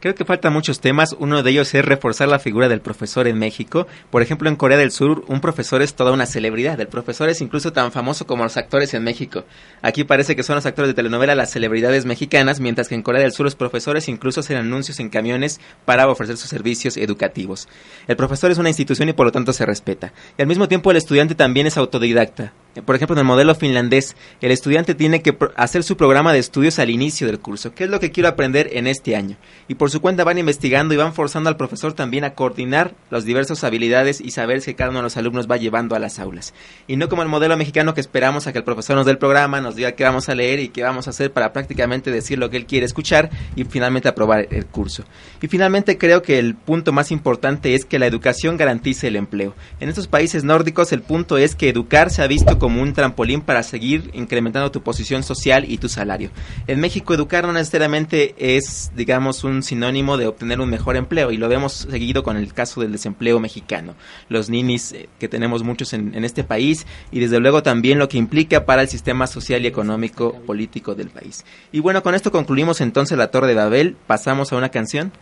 [0.00, 1.14] Creo que faltan muchos temas.
[1.18, 3.86] Uno de ellos es reforzar la figura del profesor en México.
[4.08, 6.80] Por ejemplo, en Corea del Sur, un profesor es toda una celebridad.
[6.80, 9.44] El profesor es incluso tan famoso como los actores en México.
[9.82, 13.20] Aquí parece que son los actores de telenovela las celebridades mexicanas, mientras que en Corea
[13.20, 17.68] del Sur los profesores incluso hacen anuncios en camiones para ofrecer sus servicios educativos.
[18.08, 20.14] El profesor es una institución y por lo tanto se respeta.
[20.38, 22.54] Y al mismo tiempo el estudiante también es autodidacta.
[22.84, 26.78] Por ejemplo, en el modelo finlandés, el estudiante tiene que hacer su programa de estudios
[26.78, 27.74] al inicio del curso.
[27.74, 29.36] ¿Qué es lo que quiero aprender en este año?
[29.66, 33.24] Y por su cuenta van investigando y van forzando al profesor también a coordinar las
[33.24, 36.54] diversas habilidades y saber si cada uno de los alumnos va llevando a las aulas.
[36.86, 39.18] Y no como el modelo mexicano que esperamos a que el profesor nos dé el
[39.18, 42.38] programa, nos diga qué vamos a leer y qué vamos a hacer para prácticamente decir
[42.38, 45.02] lo que él quiere escuchar y finalmente aprobar el curso.
[45.42, 49.56] Y finalmente creo que el punto más importante es que la educación garantice el empleo.
[49.80, 53.40] En estos países nórdicos el punto es que educar se ha visto como un trampolín
[53.40, 56.30] para seguir incrementando tu posición social y tu salario.
[56.68, 61.36] En México educar no necesariamente es, digamos, un sinónimo de obtener un mejor empleo y
[61.36, 63.96] lo vemos seguido con el caso del desempleo mexicano,
[64.28, 68.08] los ninis eh, que tenemos muchos en, en este país y desde luego también lo
[68.08, 71.44] que implica para el sistema social y económico político del país.
[71.72, 75.12] Y bueno, con esto concluimos entonces la Torre de Babel, pasamos a una canción.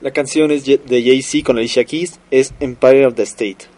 [0.00, 3.77] La canción es de Jay-Z con Alicia Keys, es Empire of the State.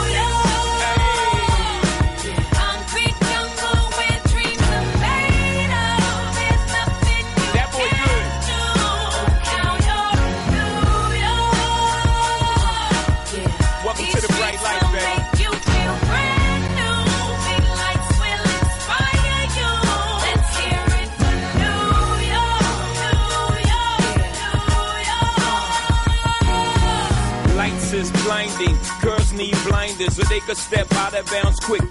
[30.11, 31.90] so they could step out of bounds quick.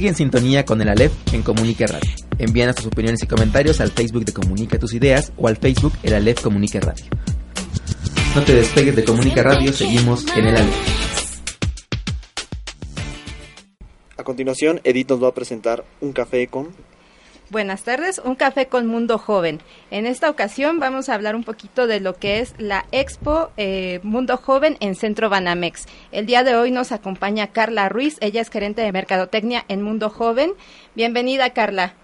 [0.00, 2.10] Sigue en sintonía con el Aleph en Comunica Radio.
[2.38, 6.14] Envíanos tus opiniones y comentarios al Facebook de Comunica tus ideas o al Facebook El
[6.14, 7.04] Aleph Comunica Radio.
[8.34, 11.40] No te despegues de Comunica Radio, seguimos en el Aleph.
[14.16, 16.68] A continuación, Edith nos va a presentar un café con...
[17.50, 19.60] Buenas tardes, un café con Mundo Joven.
[19.90, 23.98] En esta ocasión vamos a hablar un poquito de lo que es la Expo eh,
[24.04, 25.86] Mundo Joven en Centro Banamex.
[26.12, 30.10] El día de hoy nos acompaña Carla Ruiz, ella es gerente de Mercadotecnia en Mundo
[30.10, 30.52] Joven.
[30.94, 31.94] Bienvenida, Carla.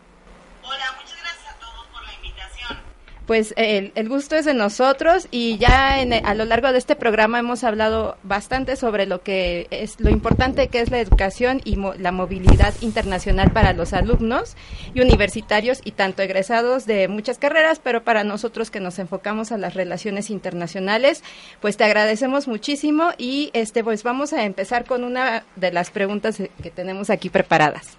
[3.27, 6.95] Pues el, el gusto es de nosotros y ya en- a lo largo de este
[6.95, 11.74] programa hemos hablado bastante sobre lo que es lo importante que es la educación y
[11.77, 14.55] mo- la movilidad internacional para los alumnos
[14.95, 19.59] y universitarios y tanto egresados de muchas carreras, pero para nosotros que nos enfocamos a
[19.59, 21.24] las relaciones internacionales,
[21.61, 26.37] pues te agradecemos muchísimo y este pues vamos a empezar con una de las preguntas
[26.62, 27.97] que tenemos aquí preparadas.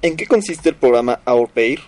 [0.00, 1.80] ¿En qué consiste el programa Our Pair?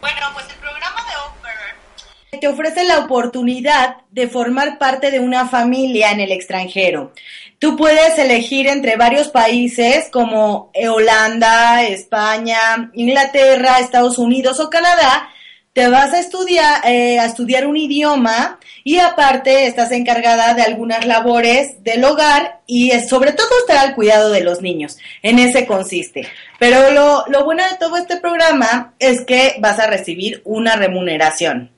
[0.00, 5.20] Bueno, pues el programa de Au Pair te ofrece la oportunidad de formar parte de
[5.20, 7.12] una familia en el extranjero.
[7.60, 15.28] Tú puedes elegir entre varios países como eh, Holanda, España, Inglaterra, Estados Unidos o Canadá.
[15.72, 21.06] Te vas a estudiar, eh, a estudiar un idioma y aparte estás encargada de algunas
[21.06, 24.98] labores del hogar y sobre todo estar al cuidado de los niños.
[25.22, 26.26] En ese consiste.
[26.58, 31.71] Pero lo, lo bueno de todo este programa es que vas a recibir una remuneración.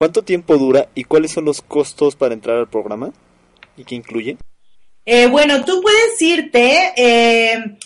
[0.00, 3.12] ¿Cuánto tiempo dura y cuáles son los costos para entrar al programa?
[3.76, 4.38] ¿Y qué incluye?
[5.04, 7.76] Eh, bueno, tú puedes irte, eh,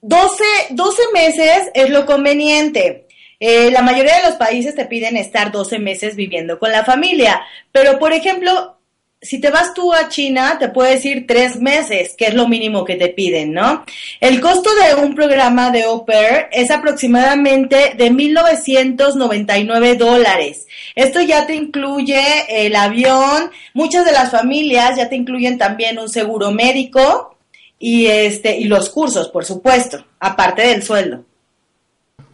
[0.00, 3.06] 12, 12 meses es lo conveniente.
[3.38, 7.42] Eh, la mayoría de los países te piden estar 12 meses viviendo con la familia,
[7.70, 8.77] pero por ejemplo,
[9.20, 12.84] si te vas tú a China, te puedes ir tres meses, que es lo mínimo
[12.84, 13.84] que te piden, ¿no?
[14.20, 16.06] El costo de un programa de au
[16.52, 20.68] es aproximadamente de 1.999 dólares.
[20.94, 22.20] Esto ya te incluye
[22.66, 27.36] el avión, muchas de las familias ya te incluyen también un seguro médico
[27.78, 31.24] y este y los cursos, por supuesto, aparte del sueldo.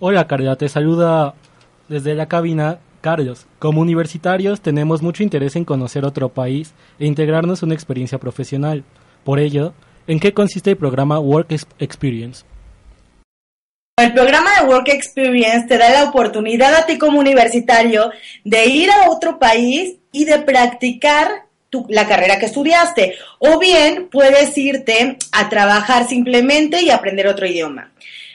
[0.01, 1.35] Hola, Caridad, te saluda
[1.89, 3.47] desde la cabina Carlos.
[3.59, 8.83] Como universitarios tenemos mucho interés en conocer otro país e integrarnos una experiencia profesional.
[9.25, 9.75] Por ello,
[10.07, 12.47] ¿en qué consiste el programa Work Ex- Experience?
[13.99, 18.11] El programa de Work Experience te da la oportunidad a ti como universitario
[18.43, 21.29] de ir a otro país y de practicar
[21.91, 23.17] la carrera que estudiaste.
[23.39, 27.91] O bien puedes irte a trabajar simplemente y aprender otro idioma.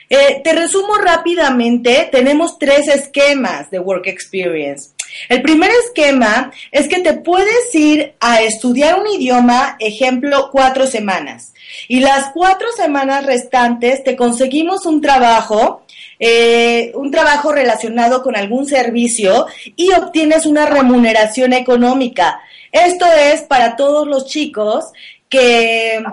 [0.09, 4.89] Eh, te resumo rápidamente, tenemos tres esquemas de Work Experience.
[5.27, 11.53] El primer esquema es que te puedes ir a estudiar un idioma, ejemplo, cuatro semanas.
[11.87, 15.85] Y las cuatro semanas restantes te conseguimos un trabajo,
[16.19, 19.45] eh, un trabajo relacionado con algún servicio
[19.75, 22.41] y obtienes una remuneración económica.
[22.71, 24.85] Esto es para todos los chicos
[25.27, 26.03] que,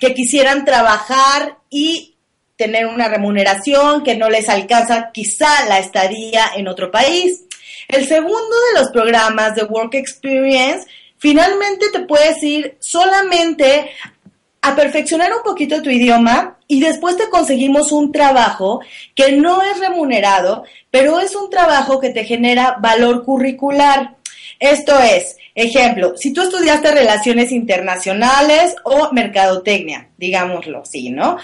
[0.00, 2.15] que quisieran trabajar y
[2.56, 7.44] tener una remuneración que no les alcanza quizá la estadía en otro país.
[7.88, 10.86] El segundo de los programas de Work Experience,
[11.18, 13.90] finalmente te puedes ir solamente
[14.62, 18.80] a perfeccionar un poquito tu idioma y después te conseguimos un trabajo
[19.14, 24.16] que no es remunerado, pero es un trabajo que te genera valor curricular.
[24.58, 31.36] Esto es, ejemplo, si tú estudiaste relaciones internacionales o mercadotecnia, digámoslo así, ¿no?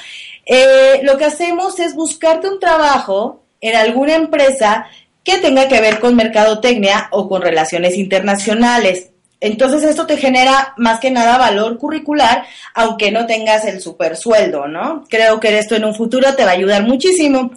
[0.46, 4.86] Eh, lo que hacemos es buscarte un trabajo en alguna empresa
[5.24, 9.10] que tenga que ver con mercadotecnia o con relaciones internacionales.
[9.40, 14.68] Entonces esto te genera más que nada valor curricular, aunque no tengas el super sueldo,
[14.68, 15.04] ¿no?
[15.08, 17.50] Creo que esto en un futuro te va a ayudar muchísimo.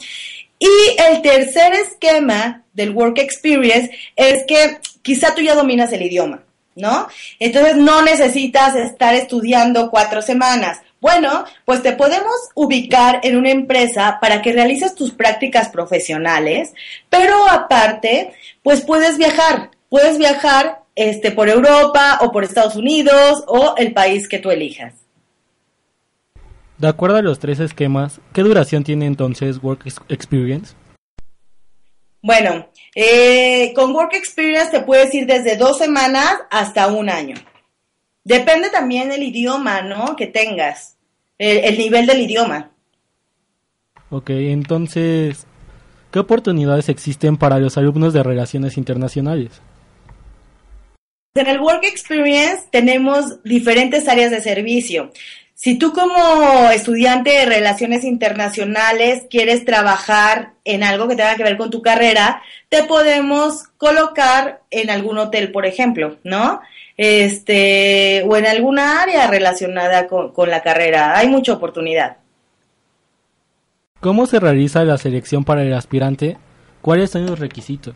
[0.58, 0.68] Y
[1.10, 6.44] el tercer esquema del Work Experience es que quizá tú ya dominas el idioma,
[6.76, 7.08] ¿no?
[7.40, 10.80] Entonces no necesitas estar estudiando cuatro semanas.
[11.06, 16.74] Bueno, pues te podemos ubicar en una empresa para que realices tus prácticas profesionales,
[17.12, 18.34] pero aparte,
[18.64, 24.28] pues puedes viajar, puedes viajar este por Europa o por Estados Unidos o el país
[24.28, 24.96] que tú elijas.
[26.80, 30.74] De acuerdo a los tres esquemas, ¿qué duración tiene entonces Work Ex- Experience?
[32.20, 37.36] Bueno, eh, con Work Experience te puedes ir desde dos semanas hasta un año.
[38.24, 40.16] Depende también del idioma, ¿no?
[40.16, 40.95] Que tengas,
[41.38, 42.72] el, el nivel del idioma.
[44.10, 45.46] Ok, entonces,
[46.12, 49.62] ¿qué oportunidades existen para los alumnos de relaciones internacionales?
[51.36, 55.12] En el Work Experience tenemos diferentes áreas de servicio.
[55.54, 61.58] Si tú como estudiante de relaciones internacionales quieres trabajar en algo que tenga que ver
[61.58, 66.62] con tu carrera, te podemos colocar en algún hotel, por ejemplo, ¿no?
[66.98, 71.18] Este, o en alguna área relacionada con, con la carrera.
[71.18, 72.18] Hay mucha oportunidad.
[74.00, 76.38] ¿Cómo se realiza la selección para el aspirante?
[76.82, 77.96] ¿Cuáles son los requisitos?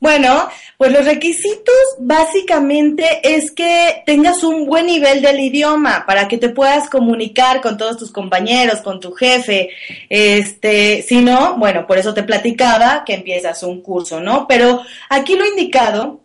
[0.00, 0.48] Bueno,
[0.78, 6.48] pues los requisitos básicamente es que tengas un buen nivel del idioma para que te
[6.48, 9.68] puedas comunicar con todos tus compañeros, con tu jefe.
[10.08, 14.46] Este, si no, bueno, por eso te platicaba que empiezas un curso, ¿no?
[14.48, 14.80] Pero
[15.10, 16.20] aquí lo indicado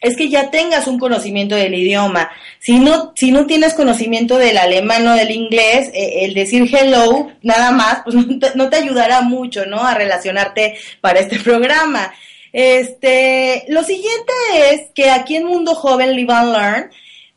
[0.00, 2.30] es que ya tengas un conocimiento del idioma.
[2.58, 7.28] Si no, si no tienes conocimiento del alemán o del inglés, eh, el decir hello
[7.42, 9.82] nada más, pues no te, no te ayudará mucho, ¿no?
[9.84, 12.12] A relacionarte para este programa.
[12.52, 14.32] Este, lo siguiente
[14.70, 16.90] es que aquí en Mundo Joven Live and Learn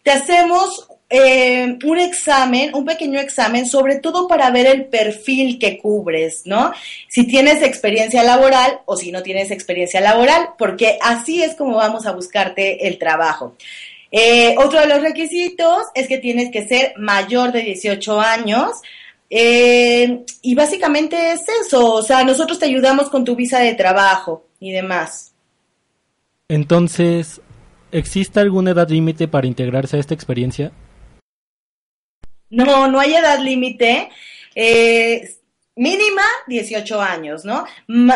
[0.03, 5.79] te hacemos eh, un examen, un pequeño examen, sobre todo para ver el perfil que
[5.79, 6.71] cubres, ¿no?
[7.07, 12.05] Si tienes experiencia laboral o si no tienes experiencia laboral, porque así es como vamos
[12.05, 13.55] a buscarte el trabajo.
[14.11, 18.69] Eh, otro de los requisitos es que tienes que ser mayor de 18 años.
[19.31, 24.43] eh, y básicamente es eso, o sea, nosotros te ayudamos con tu visa de trabajo
[24.59, 25.33] y demás.
[26.47, 27.39] Entonces,
[27.91, 30.71] ¿existe alguna edad límite para integrarse a esta experiencia?
[32.49, 34.09] No, no hay edad límite.
[34.55, 35.35] Eh,
[35.75, 37.65] mínima 18 años, ¿no?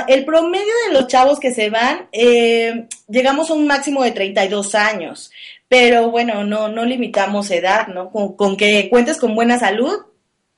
[0.08, 4.76] El promedio de los chavos que se van, eh, llegamos a un máximo de 32
[4.76, 5.32] años.
[5.68, 8.12] Pero bueno, no, no limitamos edad, ¿no?
[8.12, 9.94] Con, con que cuentes con buena salud,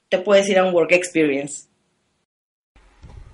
[0.10, 1.68] te puedes ir a un work experience.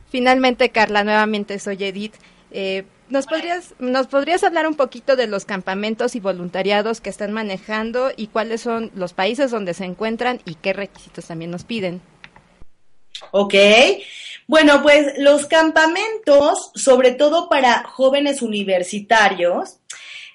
[0.10, 2.16] Finalmente, Carla, nuevamente soy Edith.
[2.52, 7.32] Eh, ¿nos, podrías, ¿Nos podrías hablar un poquito de los campamentos y voluntariados que están
[7.32, 12.02] manejando y cuáles son los países donde se encuentran y qué requisitos también nos piden?
[13.32, 13.54] Ok.
[14.48, 19.78] Bueno, pues los campamentos, sobre todo para jóvenes universitarios,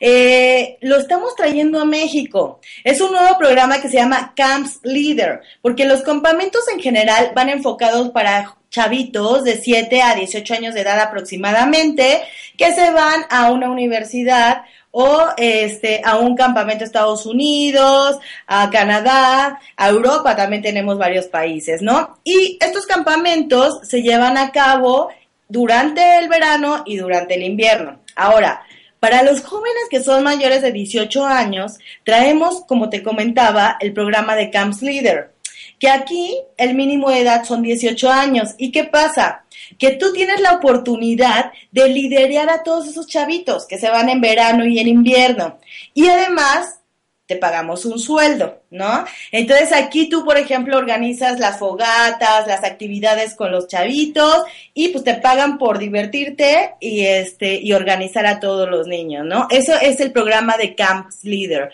[0.01, 2.61] eh, lo estamos trayendo a México.
[2.85, 7.49] Es un nuevo programa que se llama Camps Leader, porque los campamentos en general van
[7.49, 12.23] enfocados para chavitos de 7 a 18 años de edad aproximadamente,
[12.59, 14.65] que se van a una universidad
[14.99, 21.27] o este a un campamento a Estados Unidos, a Canadá, a Europa también tenemos varios
[21.27, 22.19] países, ¿no?
[22.25, 25.11] Y estos campamentos se llevan a cabo
[25.49, 28.01] durante el verano y durante el invierno.
[28.15, 28.66] Ahora,
[29.07, 34.35] para los jóvenes que son mayores de 18 años, traemos, como te comentaba, el programa
[34.35, 35.33] de Camps Leader,
[35.79, 38.57] que aquí el mínimo de edad son 18 años.
[38.59, 39.45] ¿Y qué pasa?
[39.79, 44.21] Que tú tienes la oportunidad de liderar a todos esos chavitos que se van en
[44.21, 45.61] verano y en invierno.
[45.95, 46.81] Y además
[47.27, 49.05] te pagamos un sueldo, ¿no?
[49.33, 55.03] Entonces aquí tú, por ejemplo, organizas las fogatas, las actividades con los chavitos y pues
[55.03, 59.49] te pagan por divertirte y este y organizar a todos los niños, ¿no?
[59.51, 61.71] Eso es el programa de Camps Leader.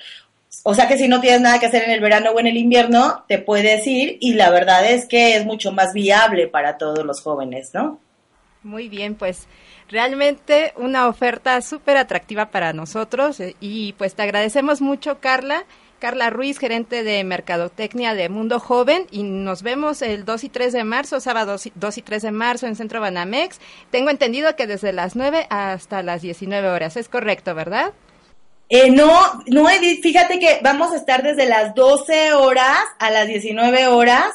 [0.65, 2.57] O sea que si no tienes nada que hacer en el verano o en el
[2.57, 7.05] invierno, te puedes ir y la verdad es que es mucho más viable para todos
[7.05, 7.99] los jóvenes, ¿no?
[8.63, 9.49] Muy bien, pues
[9.93, 15.65] realmente una oferta súper atractiva para nosotros eh, y pues te agradecemos mucho, Carla.
[15.99, 20.73] Carla Ruiz, gerente de Mercadotecnia de Mundo Joven, y nos vemos el 2 y 3
[20.73, 23.61] de marzo, sábado 2 y 3 de marzo en Centro Banamex.
[23.93, 27.93] Tengo entendido que desde las 9 hasta las 19 horas, es correcto, ¿verdad?
[28.69, 29.13] Eh, no,
[29.47, 34.33] no, Edith, fíjate que vamos a estar desde las 12 horas a las 19 horas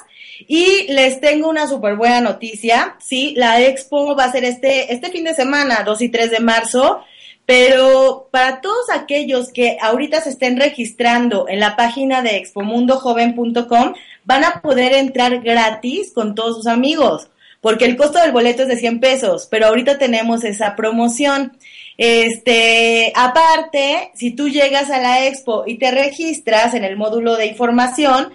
[0.48, 2.96] y les tengo una súper buena noticia.
[3.00, 6.40] Sí, la expo va a ser este, este fin de semana, 2 y 3 de
[6.40, 7.04] marzo,
[7.46, 13.94] pero para todos aquellos que ahorita se estén registrando en la página de expomundojoven.com,
[14.26, 17.30] van a poder entrar gratis con todos sus amigos
[17.62, 21.58] porque el costo del boleto es de 100 pesos, pero ahorita tenemos esa promoción.
[21.98, 27.48] Este, aparte, si tú llegas a la expo y te registras en el módulo de
[27.48, 28.32] información,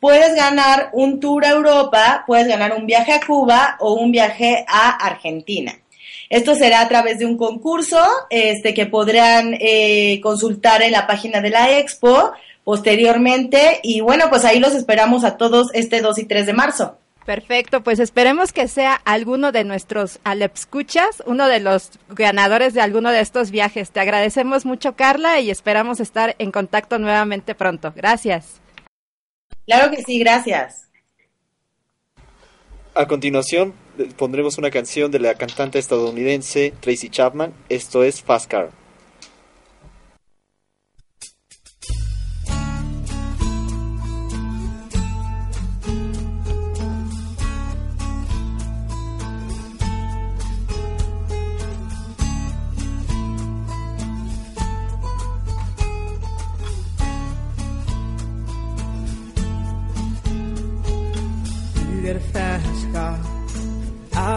[0.00, 4.64] puedes ganar un tour a Europa, puedes ganar un viaje a Cuba o un viaje
[4.68, 5.74] a Argentina.
[6.28, 11.40] Esto será a través de un concurso este, que podrán eh, consultar en la página
[11.40, 12.32] de la expo
[12.64, 13.80] posteriormente.
[13.82, 16.98] Y bueno, pues ahí los esperamos a todos este 2 y 3 de marzo.
[17.24, 23.10] Perfecto, pues esperemos que sea alguno de nuestros Alepscuchas, uno de los ganadores de alguno
[23.10, 23.90] de estos viajes.
[23.90, 27.92] Te agradecemos mucho, Carla, y esperamos estar en contacto nuevamente pronto.
[27.96, 28.60] Gracias.
[29.66, 30.88] Claro que sí, gracias.
[32.94, 33.74] A continuación,
[34.16, 37.52] pondremos una canción de la cantante estadounidense Tracy Chapman.
[37.68, 38.70] Esto es Fast Car.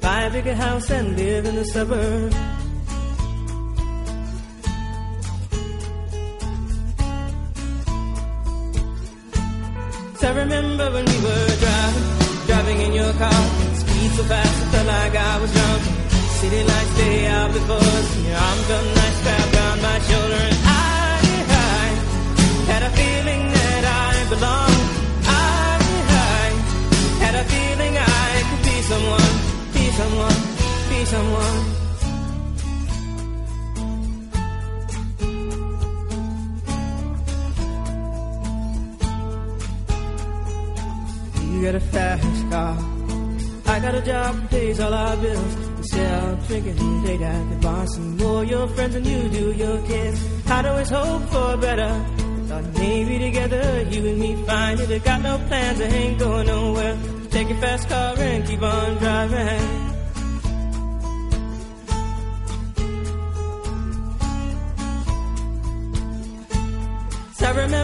[0.00, 2.36] Buy a bigger house and live in the suburbs.
[10.20, 12.06] So I remember when we were driving,
[12.46, 13.42] driving in your car.
[13.80, 15.82] Speed so fast, I felt like I was drunk.
[16.40, 20.40] City lights day out before us, your arm felt nice wrapped around my shoulder.
[20.50, 21.84] And I, I
[22.72, 24.84] had a feeling that I belonged.
[25.24, 25.80] I,
[26.28, 26.44] I
[27.24, 29.39] had a feeling I could be someone,
[30.10, 30.40] someone,
[30.88, 31.80] be someone.
[41.52, 42.78] You got a fast car.
[43.66, 45.56] I got a job pays all our bills.
[45.76, 47.86] We sell drinking late at the bar.
[47.86, 50.50] Some more your friends than you do your kids.
[50.50, 51.92] I'd always hope for better.
[52.48, 54.90] Thought maybe together you and me find it.
[54.90, 56.98] I got no plans, I ain't going nowhere.
[57.30, 59.79] Take your fast car and keep on driving.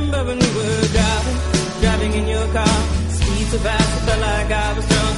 [0.06, 1.38] Remember when we were driving,
[1.80, 2.78] driving in your car.
[3.10, 5.16] Speed so fast, I felt like I was drunk.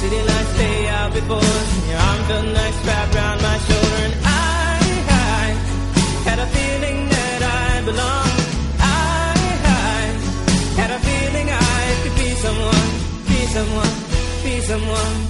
[0.00, 4.00] City lights stay out before us, and your arm felt nice wrapped around my shoulder.
[4.06, 4.78] And I,
[5.08, 5.46] I
[6.28, 8.40] had a feeling that I belonged.
[8.78, 9.34] I,
[9.66, 10.00] I
[10.80, 12.90] had a feeling I could be someone,
[13.30, 13.94] be someone,
[14.44, 15.29] be someone.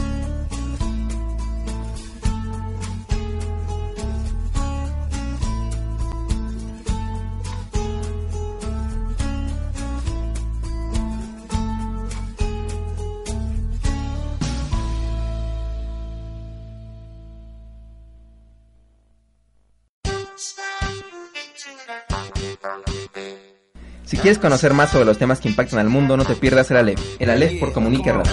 [24.21, 26.99] Quieres conocer más sobre los temas que impactan al mundo, no te pierdas el Alef,
[27.19, 28.31] el Alef por Comunica Radio.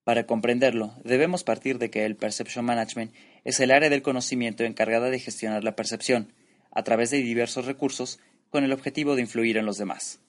[0.05, 3.13] Para comprenderlo, debemos partir de que el Perception Management
[3.43, 6.33] es el área del conocimiento encargada de gestionar la percepción,
[6.71, 8.19] a través de diversos recursos,
[8.49, 10.19] con el objetivo de influir en los demás.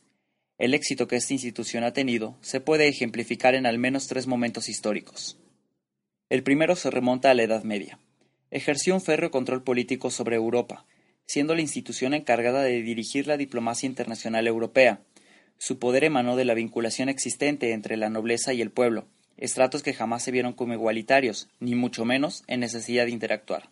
[0.59, 4.69] El éxito que esta institución ha tenido se puede ejemplificar en al menos tres momentos
[4.69, 5.39] históricos.
[6.29, 7.99] El primero se remonta a la Edad Media.
[8.51, 10.87] Ejerció un férreo control político sobre Europa,
[11.27, 15.01] siendo la institución encargada de dirigir la diplomacia internacional europea.
[15.59, 19.07] Su poder emanó de la vinculación existente entre la nobleza y el pueblo,
[19.37, 23.71] estratos que jamás se vieron como igualitarios, ni mucho menos en necesidad de interactuar.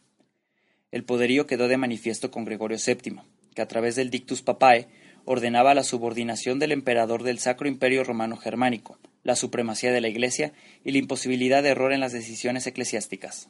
[0.90, 3.20] El poderío quedó de manifiesto con Gregorio VII,
[3.54, 4.88] que a través del Dictus Papae
[5.24, 10.52] ordenaba la subordinación del emperador del Sacro Imperio Romano Germánico, la supremacía de la Iglesia
[10.84, 13.48] y la imposibilidad de error en las decisiones eclesiásticas.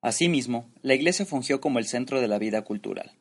[0.00, 3.12] Asimismo, la Iglesia fungió como el centro de la vida cultural.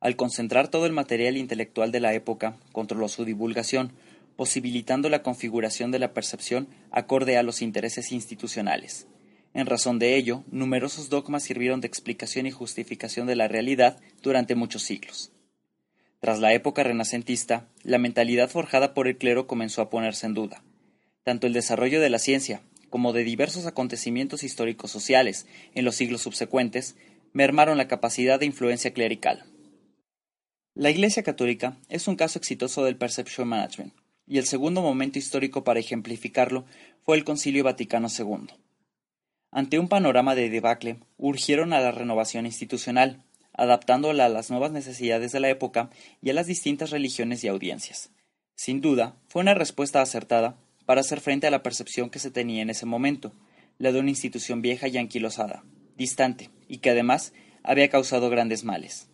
[0.00, 3.92] Al concentrar todo el material intelectual de la época, controló su divulgación,
[4.38, 9.08] posibilitando la configuración de la percepción acorde a los intereses institucionales.
[9.52, 14.54] En razón de ello, numerosos dogmas sirvieron de explicación y justificación de la realidad durante
[14.54, 15.32] muchos siglos.
[16.20, 20.62] Tras la época renacentista, la mentalidad forjada por el clero comenzó a ponerse en duda.
[21.24, 26.22] Tanto el desarrollo de la ciencia como de diversos acontecimientos históricos sociales en los siglos
[26.22, 26.94] subsecuentes
[27.32, 29.46] mermaron la capacidad de influencia clerical.
[30.74, 33.94] La Iglesia Católica es un caso exitoso del Perception Management,
[34.28, 36.66] y el segundo momento histórico para ejemplificarlo
[37.02, 38.48] fue el Concilio Vaticano II.
[39.50, 43.24] Ante un panorama de debacle, urgieron a la renovación institucional,
[43.54, 45.88] adaptándola a las nuevas necesidades de la época
[46.20, 48.10] y a las distintas religiones y audiencias.
[48.54, 52.60] Sin duda, fue una respuesta acertada para hacer frente a la percepción que se tenía
[52.60, 53.32] en ese momento,
[53.78, 55.64] la de una institución vieja y anquilosada,
[55.96, 59.08] distante, y que además había causado grandes males.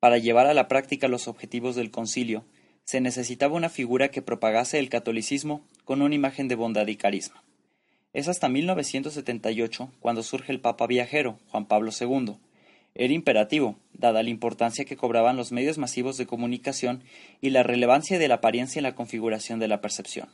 [0.00, 2.44] Para llevar a la práctica los objetivos del concilio,
[2.88, 7.44] se necesitaba una figura que propagase el catolicismo con una imagen de bondad y carisma.
[8.14, 12.36] Es hasta 1978 cuando surge el Papa viajero, Juan Pablo II.
[12.94, 17.04] Era imperativo, dada la importancia que cobraban los medios masivos de comunicación
[17.42, 20.30] y la relevancia de la apariencia en la configuración de la percepción.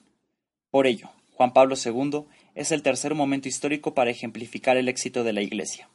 [0.70, 5.32] Por ello, Juan Pablo II es el tercer momento histórico para ejemplificar el éxito de
[5.32, 5.88] la Iglesia.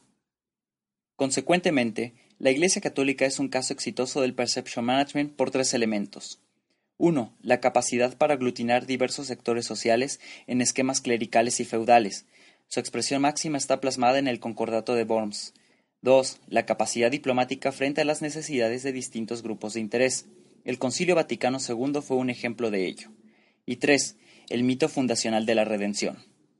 [1.16, 6.38] Consecuentemente, la Iglesia Católica es un caso exitoso del Perception Management por tres elementos.
[7.00, 7.34] 1.
[7.42, 12.26] La capacidad para aglutinar diversos sectores sociales en esquemas clericales y feudales.
[12.68, 15.54] Su expresión máxima está plasmada en el Concordato de Worms.
[16.02, 16.40] 2.
[16.48, 20.26] La capacidad diplomática frente a las necesidades de distintos grupos de interés.
[20.66, 23.08] El Concilio Vaticano II fue un ejemplo de ello.
[23.64, 24.16] Y 3.
[24.50, 26.18] El mito fundacional de la redención.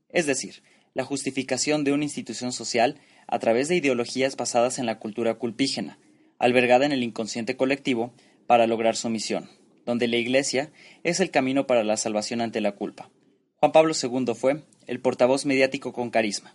[0.08, 0.62] Es decir,
[0.94, 5.98] la justificación de una institución social a través de ideologías basadas en la cultura culpígena,
[6.38, 8.14] albergada en el inconsciente colectivo
[8.46, 10.70] para lograr su misión donde la Iglesia
[11.02, 13.10] es el camino para la salvación ante la culpa.
[13.56, 16.54] Juan Pablo II fue el portavoz mediático con carisma.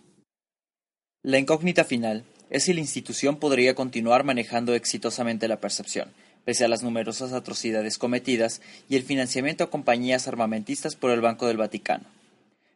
[1.22, 6.12] La incógnita final es si la institución podría continuar manejando exitosamente la percepción,
[6.44, 11.46] pese a las numerosas atrocidades cometidas y el financiamiento a compañías armamentistas por el Banco
[11.46, 12.04] del Vaticano.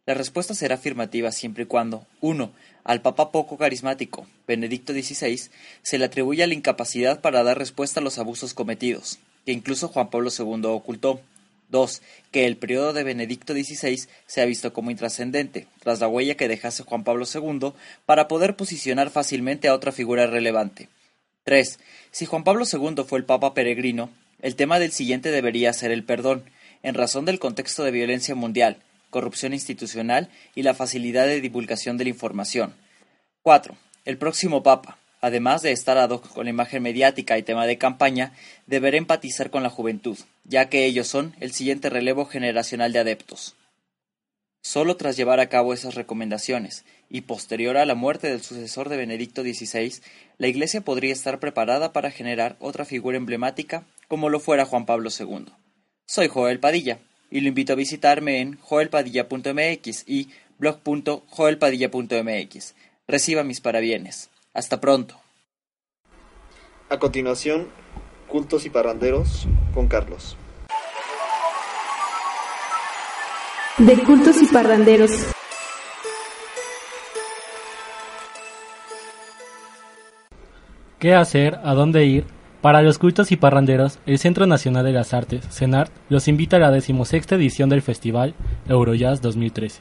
[0.07, 2.51] La respuesta será afirmativa siempre y cuando, 1.
[2.83, 5.51] Al Papa poco carismático, Benedicto XVI,
[5.83, 10.11] se le atribuya la incapacidad para dar respuesta a los abusos cometidos, que incluso Juan
[10.11, 11.21] Pablo II ocultó.
[11.71, 12.03] 2.
[12.33, 16.49] Que el periodo de Benedicto XVI se ha visto como intrascendente, tras la huella que
[16.49, 17.73] dejase Juan Pablo II,
[18.07, 20.89] para poder posicionar fácilmente a otra figura relevante.
[21.45, 21.79] 3.
[22.11, 24.11] Si Juan Pablo II fue el Papa peregrino,
[24.43, 26.45] el tema del siguiente debería ser el perdón,
[26.83, 28.79] en razón del contexto de violencia mundial,
[29.11, 32.75] corrupción institucional y la facilidad de divulgación de la información.
[33.43, 33.77] 4.
[34.05, 37.79] El próximo Papa, además de estar ad hoc con la imagen mediática y tema de
[37.79, 38.33] campaña,
[38.67, 43.57] deberá empatizar con la juventud, ya que ellos son el siguiente relevo generacional de adeptos.
[44.63, 48.97] Solo tras llevar a cabo esas recomendaciones, y posterior a la muerte del sucesor de
[48.97, 49.95] Benedicto XVI,
[50.39, 55.11] la Iglesia podría estar preparada para generar otra figura emblemática como lo fuera Juan Pablo
[55.19, 55.47] II.
[56.07, 56.99] Soy Joel Padilla,
[57.31, 62.75] y lo invito a visitarme en joelpadilla.mx y blog.joelpadilla.mx.
[63.07, 64.30] Reciba mis parabienes.
[64.53, 65.15] Hasta pronto.
[66.89, 67.69] A continuación,
[68.27, 70.37] Cultos y Parranderos con Carlos.
[73.79, 75.11] De cultos y parranderos.
[80.99, 81.61] ¿Qué hacer?
[81.63, 82.27] ¿A dónde ir?
[82.61, 86.61] Para los cultos y parranderos, el Centro Nacional de las Artes, CENART, los invita a
[86.61, 88.35] la decimosexta edición del Festival
[88.69, 89.81] Eurojazz 2013.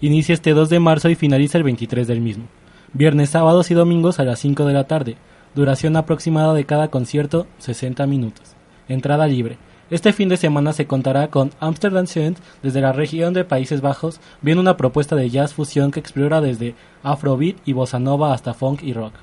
[0.00, 2.48] Inicia este 2 de marzo y finaliza el 23 del mismo.
[2.92, 5.16] Viernes, sábados y domingos a las 5 de la tarde.
[5.54, 8.54] Duración aproximada de cada concierto, 60 minutos.
[8.88, 9.58] Entrada libre.
[9.90, 14.20] Este fin de semana se contará con Amsterdam Sound desde la región de Países Bajos,
[14.42, 18.82] viene una propuesta de jazz fusión que explora desde afrobeat y bossa nova hasta funk
[18.82, 19.14] y rock.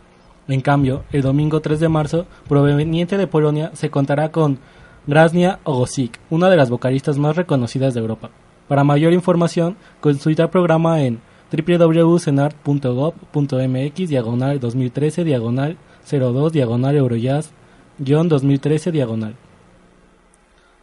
[0.47, 4.59] En cambio, el domingo 3 de marzo, proveniente de Polonia, se contará con
[5.07, 8.29] Grasnia Ogosik, una de las vocalistas más reconocidas de Europa.
[8.67, 11.19] Para mayor información, consulta el programa en
[11.53, 15.77] www.cenart.gov.mx diagonal 2013 diagonal
[16.09, 17.51] 02 diagonal Eurojazz
[17.99, 19.35] 2013 diagonal.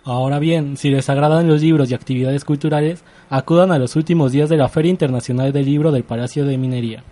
[0.05, 4.49] Ahora bien, si les agradan los libros y actividades culturales, acudan a los últimos días
[4.49, 7.05] de la Feria Internacional del Libro del Palacio de Minería,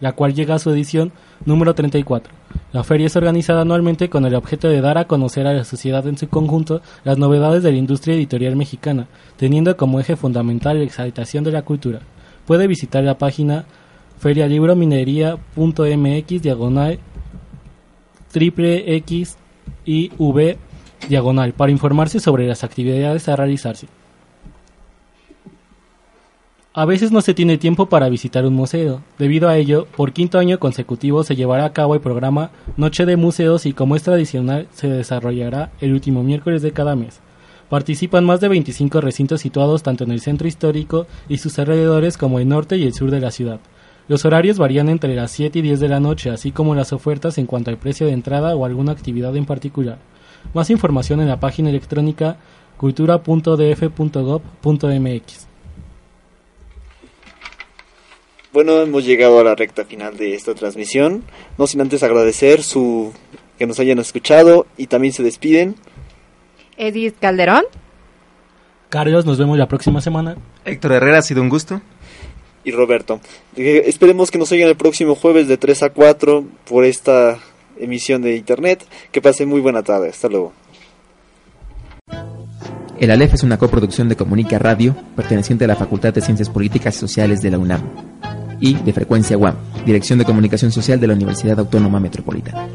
[0.00, 1.12] la cual llega a su edición
[1.46, 2.34] número 34.
[2.72, 6.06] La feria es organizada anualmente con el objeto de dar a conocer a la sociedad
[6.06, 10.84] en su conjunto las novedades de la industria editorial mexicana, teniendo como eje fundamental la
[10.84, 12.00] exaltación de la cultura.
[12.48, 13.66] Puede visitar la página
[14.20, 16.98] ferialibrominería.mx diagonal
[18.32, 19.36] triple X
[19.84, 20.56] y V
[21.10, 23.88] diagonal para informarse sobre las actividades a realizarse.
[26.72, 29.02] A veces no se tiene tiempo para visitar un museo.
[29.18, 33.18] Debido a ello, por quinto año consecutivo se llevará a cabo el programa Noche de
[33.18, 37.20] Museos y como es tradicional, se desarrollará el último miércoles de cada mes.
[37.68, 42.38] Participan más de 25 recintos situados tanto en el centro histórico y sus alrededores como
[42.38, 43.60] el norte y el sur de la ciudad.
[44.08, 47.36] Los horarios varían entre las 7 y 10 de la noche, así como las ofertas
[47.36, 49.98] en cuanto al precio de entrada o alguna actividad en particular.
[50.54, 52.38] Más información en la página electrónica
[52.78, 55.48] cultura.df.gov.mx.
[58.50, 61.22] Bueno, hemos llegado a la recta final de esta transmisión.
[61.58, 63.12] No sin antes agradecer su
[63.58, 65.74] que nos hayan escuchado y también se despiden.
[66.78, 67.64] Edith Calderón.
[68.88, 70.36] Carlos, nos vemos la próxima semana.
[70.64, 71.82] Héctor Herrera, ha sido un gusto.
[72.64, 73.20] Y Roberto.
[73.56, 77.38] Eh, esperemos que nos oigan el próximo jueves de 3 a 4 por esta
[77.78, 78.86] emisión de internet.
[79.12, 80.08] Que pasen muy buena tarde.
[80.08, 80.52] Hasta luego.
[82.98, 86.96] El Aleph es una coproducción de Comunica Radio, perteneciente a la Facultad de Ciencias Políticas
[86.96, 87.80] y Sociales de la UNAM,
[88.58, 89.54] y de Frecuencia UAM,
[89.86, 92.68] Dirección de Comunicación Social de la Universidad Autónoma Metropolitana.